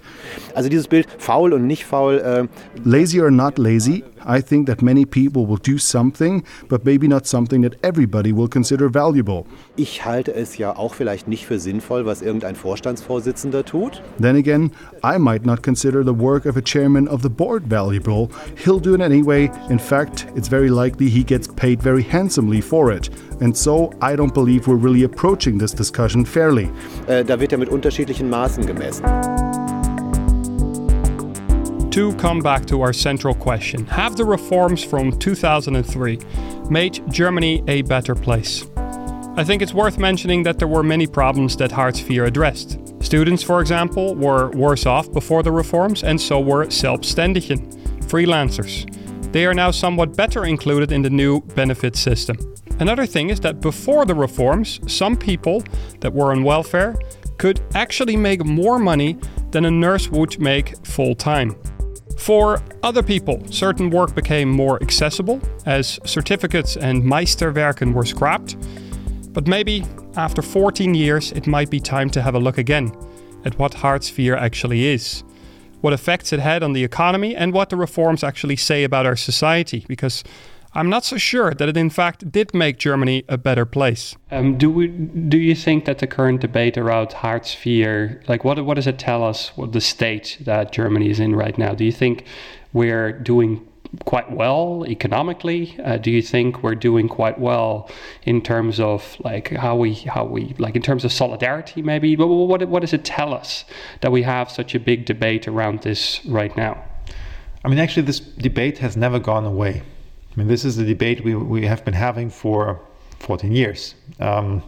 [0.57, 2.19] Also dieses Bild faul und nicht faul.
[2.19, 2.47] Äh,
[2.83, 7.27] Lazy or not lazy, I think that many people will do something, but maybe not
[7.27, 9.45] something that everybody will consider valuable.
[9.77, 14.01] ich halte es ja auch vielleicht nicht für sinnvoll, was irgendein Vorstandsvorsitzender tut.
[14.19, 14.71] Then again,
[15.03, 18.29] I might not consider the work of a chairman of the board valuable.
[18.63, 19.49] He'll do it anyway.
[19.69, 23.09] In fact, it's very likely he gets paid very handsomely for it.
[23.41, 26.69] And so I don't believe we're really approaching this discussion fairly.
[27.07, 29.03] Äh, da wird ja mit unterschiedlichen Maßen gemessen.
[31.91, 36.19] To come back to our central question Have the reforms from 2003
[36.69, 38.65] made Germany a better place?
[39.35, 42.79] I think it's worth mentioning that there were many problems that Hartz IV addressed.
[43.03, 47.73] Students, for example, were worse off before the reforms, and so were Selbstständigen,
[48.05, 48.85] freelancers.
[49.33, 52.37] They are now somewhat better included in the new benefit system.
[52.79, 55.61] Another thing is that before the reforms, some people
[55.99, 56.95] that were on welfare
[57.37, 59.17] could actually make more money
[59.51, 61.53] than a nurse would make full time.
[62.21, 68.55] For other people, certain work became more accessible as certificates and Meisterwerken were scrapped.
[69.33, 69.83] But maybe
[70.15, 72.91] after 14 years, it might be time to have a look again
[73.43, 75.23] at what Hartz IV actually is,
[75.81, 79.15] what effects it had on the economy, and what the reforms actually say about our
[79.15, 79.83] society.
[79.87, 80.23] Because
[80.73, 84.15] I'm not so sure that it in fact did make Germany a better place.
[84.31, 88.63] Um, do we, do you think that the current debate around Hartz IV, like what
[88.63, 89.49] what does it tell us?
[89.57, 91.73] What the state that Germany is in right now?
[91.73, 92.23] Do you think
[92.71, 93.67] we're doing
[94.05, 95.77] quite well economically?
[95.83, 97.89] Uh, do you think we're doing quite well
[98.23, 101.81] in terms of like how we how we like in terms of solidarity?
[101.81, 103.65] Maybe what what, what does it tell us
[103.99, 106.81] that we have such a big debate around this right now?
[107.63, 109.83] I mean, actually, this debate has never gone away.
[110.31, 112.79] I mean, this is a debate we, we have been having for
[113.19, 113.95] 14 years.
[114.19, 114.63] Um,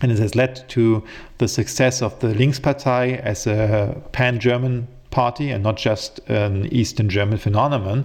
[0.00, 1.04] and it has led to
[1.38, 7.08] the success of the Linkspartei as a pan German party and not just an Eastern
[7.08, 8.04] German phenomenon.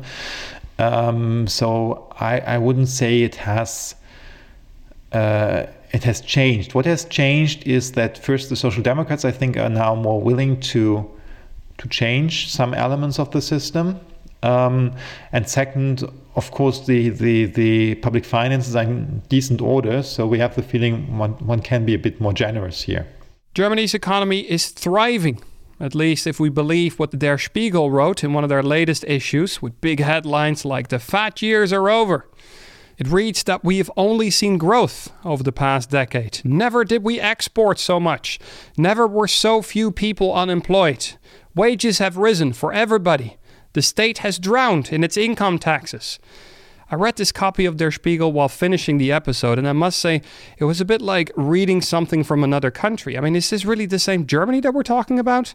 [0.78, 3.96] Um, so I, I wouldn't say it has.
[5.12, 6.74] Uh, it has changed.
[6.74, 10.60] What has changed is that first the Social Democrats, I think, are now more willing
[10.60, 11.10] to
[11.78, 14.00] to change some elements of the system.
[14.44, 14.94] Um,
[15.32, 16.04] and second,
[16.38, 20.62] of course, the, the, the public finances are in decent order, so we have the
[20.62, 23.08] feeling one, one can be a bit more generous here.
[23.56, 25.42] Germany's economy is thriving,
[25.80, 29.64] at least if we believe what Der Spiegel wrote in one of their latest issues,
[29.64, 32.28] with big headlines like The Fat Years Are Over.
[33.00, 36.42] It reads that we have only seen growth over the past decade.
[36.44, 38.40] Never did we export so much.
[38.78, 41.16] Never were so few people unemployed.
[41.56, 43.38] Wages have risen for everybody.
[43.78, 46.18] The state has drowned in its income taxes.
[46.90, 50.24] I read this copy of Der Spiegel while finishing the episode, and I must say,
[50.58, 53.16] it was a bit like reading something from another country.
[53.16, 55.54] I mean, is this really the same Germany that we're talking about?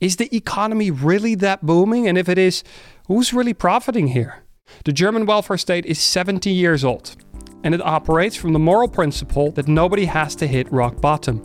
[0.00, 2.06] Is the economy really that booming?
[2.06, 2.62] And if it is,
[3.06, 4.42] who's really profiting here?
[4.84, 7.16] The German welfare state is 70 years old,
[7.64, 11.40] and it operates from the moral principle that nobody has to hit rock bottom.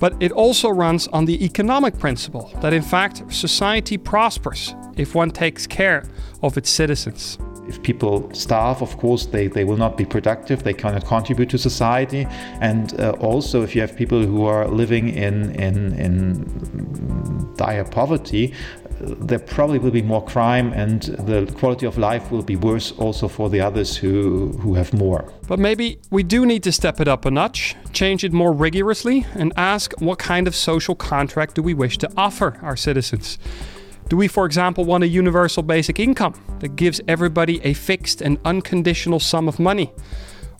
[0.00, 5.30] But it also runs on the economic principle that, in fact, society prospers if one
[5.30, 6.04] takes care
[6.42, 7.38] of its citizens.
[7.68, 11.58] if people starve, of course, they, they will not be productive, they cannot contribute to
[11.58, 12.26] society.
[12.60, 18.54] And uh, also, if you have people who are living in, in, in dire poverty,
[19.00, 23.28] there probably will be more crime and the quality of life will be worse also
[23.28, 25.32] for the others who, who have more.
[25.46, 29.26] But maybe we do need to step it up a notch, change it more rigorously,
[29.34, 33.38] and ask what kind of social contract do we wish to offer our citizens?
[34.08, 38.38] Do we, for example, want a universal basic income that gives everybody a fixed and
[38.44, 39.92] unconditional sum of money?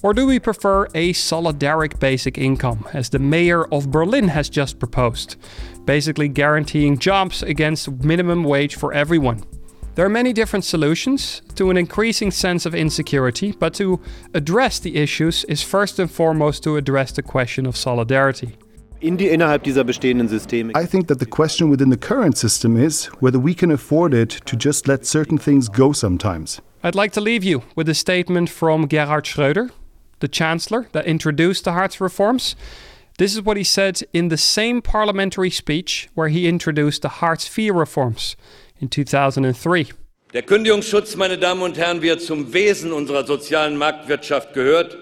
[0.03, 4.79] Or do we prefer a solidaric basic income, as the mayor of Berlin has just
[4.79, 5.35] proposed,
[5.89, 9.43] basically guaranteeing jobs against minimum wage for everyone?
[9.95, 13.99] There are many different solutions to an increasing sense of insecurity, but to
[14.35, 18.51] address the issues is first and foremost to address the question of solidarity.
[19.01, 20.73] in die, innerhalb dieser bestehenden Systeme.
[20.75, 24.31] I think that the question within the current system is whether we can afford it
[24.45, 26.61] to just let certain things go sometimes.
[26.83, 29.71] I'd like to leave you with a statement from Gerhard Schröder,
[30.21, 32.57] the chancellor that introduced the Hartz reforms.
[33.19, 37.47] This is what he said in the same parliamentary speech where he introduced the Hartz
[37.49, 38.37] IV reforms
[38.81, 39.87] in 2003.
[40.33, 44.97] Der Kündigungsschutz, meine Damen und Herren, wie er zum Wesen unserer sozialen Marktwirtschaft gehört,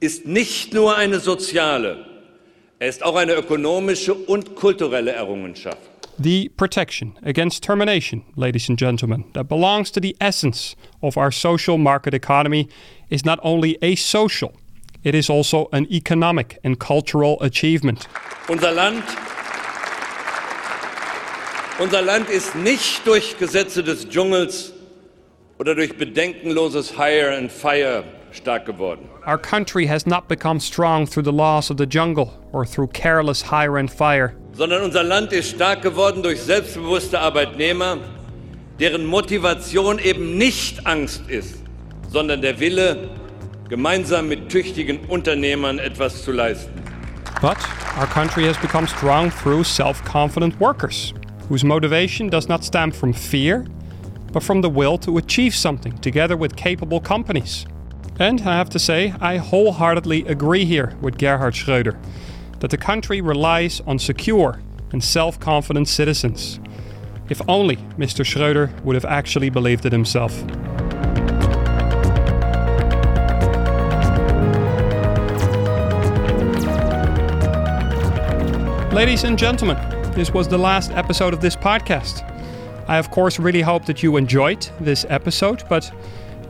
[0.00, 2.04] ist nicht nur eine soziale,
[2.80, 5.78] er ist auch eine ökonomische und kulturelle Errungenschaft.
[6.18, 11.78] The protection against termination, ladies and gentlemen, that belongs to the essence of our social
[11.78, 12.68] market economy
[13.10, 14.54] is not only a social,
[15.02, 18.06] it is also an economic and cultural achievement.
[18.48, 19.04] Unser Land,
[21.78, 24.72] unser Land ist nicht durch Gesetze des Dschungels
[25.58, 29.08] oder durch bedenkenloses Hire and Fire stark geworden.
[29.26, 33.42] Our country has not become strong through the laws of the jungle or through careless
[33.42, 34.34] hire and fire.
[34.58, 37.98] sondern unser Land ist stark geworden durch selbstbewusste Arbeitnehmer,
[38.80, 41.62] deren Motivation eben nicht Angst ist,
[42.10, 43.08] sondern der Wille,
[43.68, 46.72] gemeinsam mit tüchtigen Unternehmern etwas zu leisten.
[47.40, 47.58] But
[47.98, 51.14] our country has become strong through self confident workers,
[51.48, 53.64] whose motivation does not stem from fear,
[54.32, 57.66] but from the will to achieve something together with capable companies.
[58.18, 61.96] And I have to say, I wholeheartedly agree here with Gerhard Schröder
[62.60, 64.60] that the country relies on secure
[64.92, 66.58] and self confident citizens.
[67.28, 68.24] If only Mr.
[68.24, 70.42] Schröder would have actually believed it himself.
[78.98, 79.76] Ladies and gentlemen,
[80.14, 82.28] this was the last episode of this podcast.
[82.88, 85.88] I, of course, really hope that you enjoyed this episode, but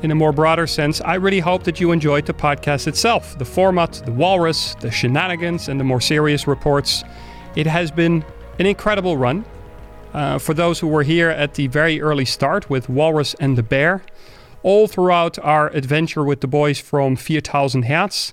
[0.03, 3.45] in a more broader sense, I really hope that you enjoyed the podcast itself the
[3.45, 7.05] format, the walrus, the shenanigans, and the more serious reports.
[7.55, 8.25] It has been
[8.59, 9.45] an incredible run.
[10.15, 13.63] Uh, for those who were here at the very early start with Walrus and the
[13.63, 14.03] Bear,
[14.63, 18.33] all throughout our adventure with the boys from 4000 Hertz,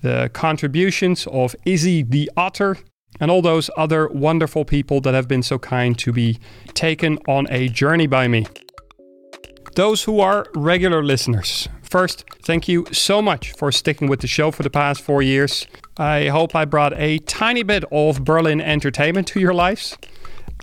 [0.00, 2.76] the contributions of Izzy the Otter,
[3.20, 6.38] and all those other wonderful people that have been so kind to be
[6.74, 8.46] taken on a journey by me.
[9.74, 14.50] Those who are regular listeners, first, thank you so much for sticking with the show
[14.50, 15.66] for the past four years.
[15.96, 19.96] I hope I brought a tiny bit of Berlin entertainment to your lives.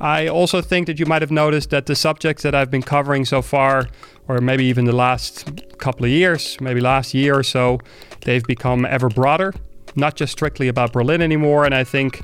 [0.01, 3.23] I also think that you might have noticed that the subjects that I've been covering
[3.23, 3.87] so far,
[4.27, 7.79] or maybe even the last couple of years, maybe last year or so,
[8.21, 9.53] they've become ever broader,
[9.95, 11.65] not just strictly about Berlin anymore.
[11.65, 12.21] And I think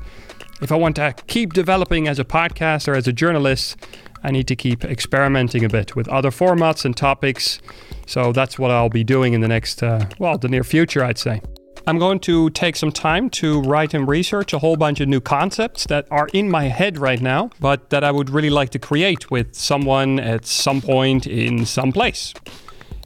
[0.60, 3.76] if I want to keep developing as a podcaster, as a journalist,
[4.22, 7.60] I need to keep experimenting a bit with other formats and topics.
[8.06, 11.18] So that's what I'll be doing in the next, uh, well, the near future, I'd
[11.18, 11.40] say.
[11.84, 15.20] I'm going to take some time to write and research a whole bunch of new
[15.20, 18.78] concepts that are in my head right now, but that I would really like to
[18.78, 22.34] create with someone at some point in some place.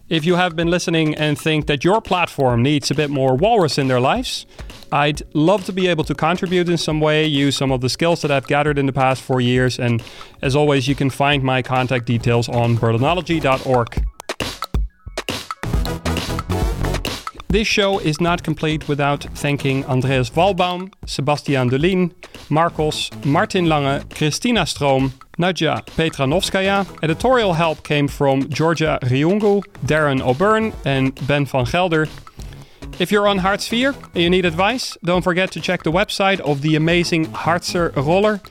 [0.08, 3.76] If you have been listening and think that your platform needs a bit more walrus
[3.76, 4.46] in their lives,
[4.92, 8.22] I'd love to be able to contribute in some way, use some of the skills
[8.22, 10.00] that I've gathered in the past four years, and
[10.42, 14.06] as always, you can find my contact details on berlinology.org.
[17.56, 22.12] This show is not complete without thanking Andreas Walbaum, Sebastian Dullien,
[22.50, 26.86] Marcos, Martin Lange, Christina Stroom, Nadja Petranovskaya.
[27.02, 32.08] Editorial help came from Georgia Riungu, Darren O'Byrne, and Ben van Gelder.
[32.98, 36.40] If you're on Hartz IV and you need advice, don't forget to check the website
[36.40, 38.42] of the amazing Hartzer Roller.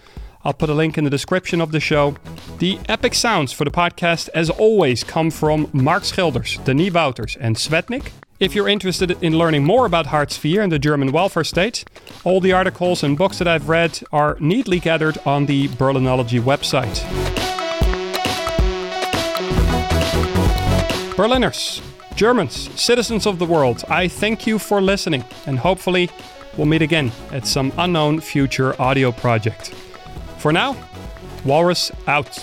[0.44, 2.16] I'll put a link in the description of the show.
[2.58, 7.56] The epic sounds for the podcast, as always, come from Mark Schilders, Denis Wouters, and
[7.56, 8.12] Svetnik.
[8.38, 11.86] If you're interested in learning more about Hartz IV and the German welfare state,
[12.26, 17.00] all the articles and books that I've read are neatly gathered on the Berlinology website.
[21.16, 21.82] Berliners,
[22.16, 26.10] Germans, citizens of the world, I thank you for listening, and hopefully
[26.58, 29.70] we'll meet again at some unknown future audio project.
[30.40, 30.76] For now,
[31.46, 32.38] Walrus out.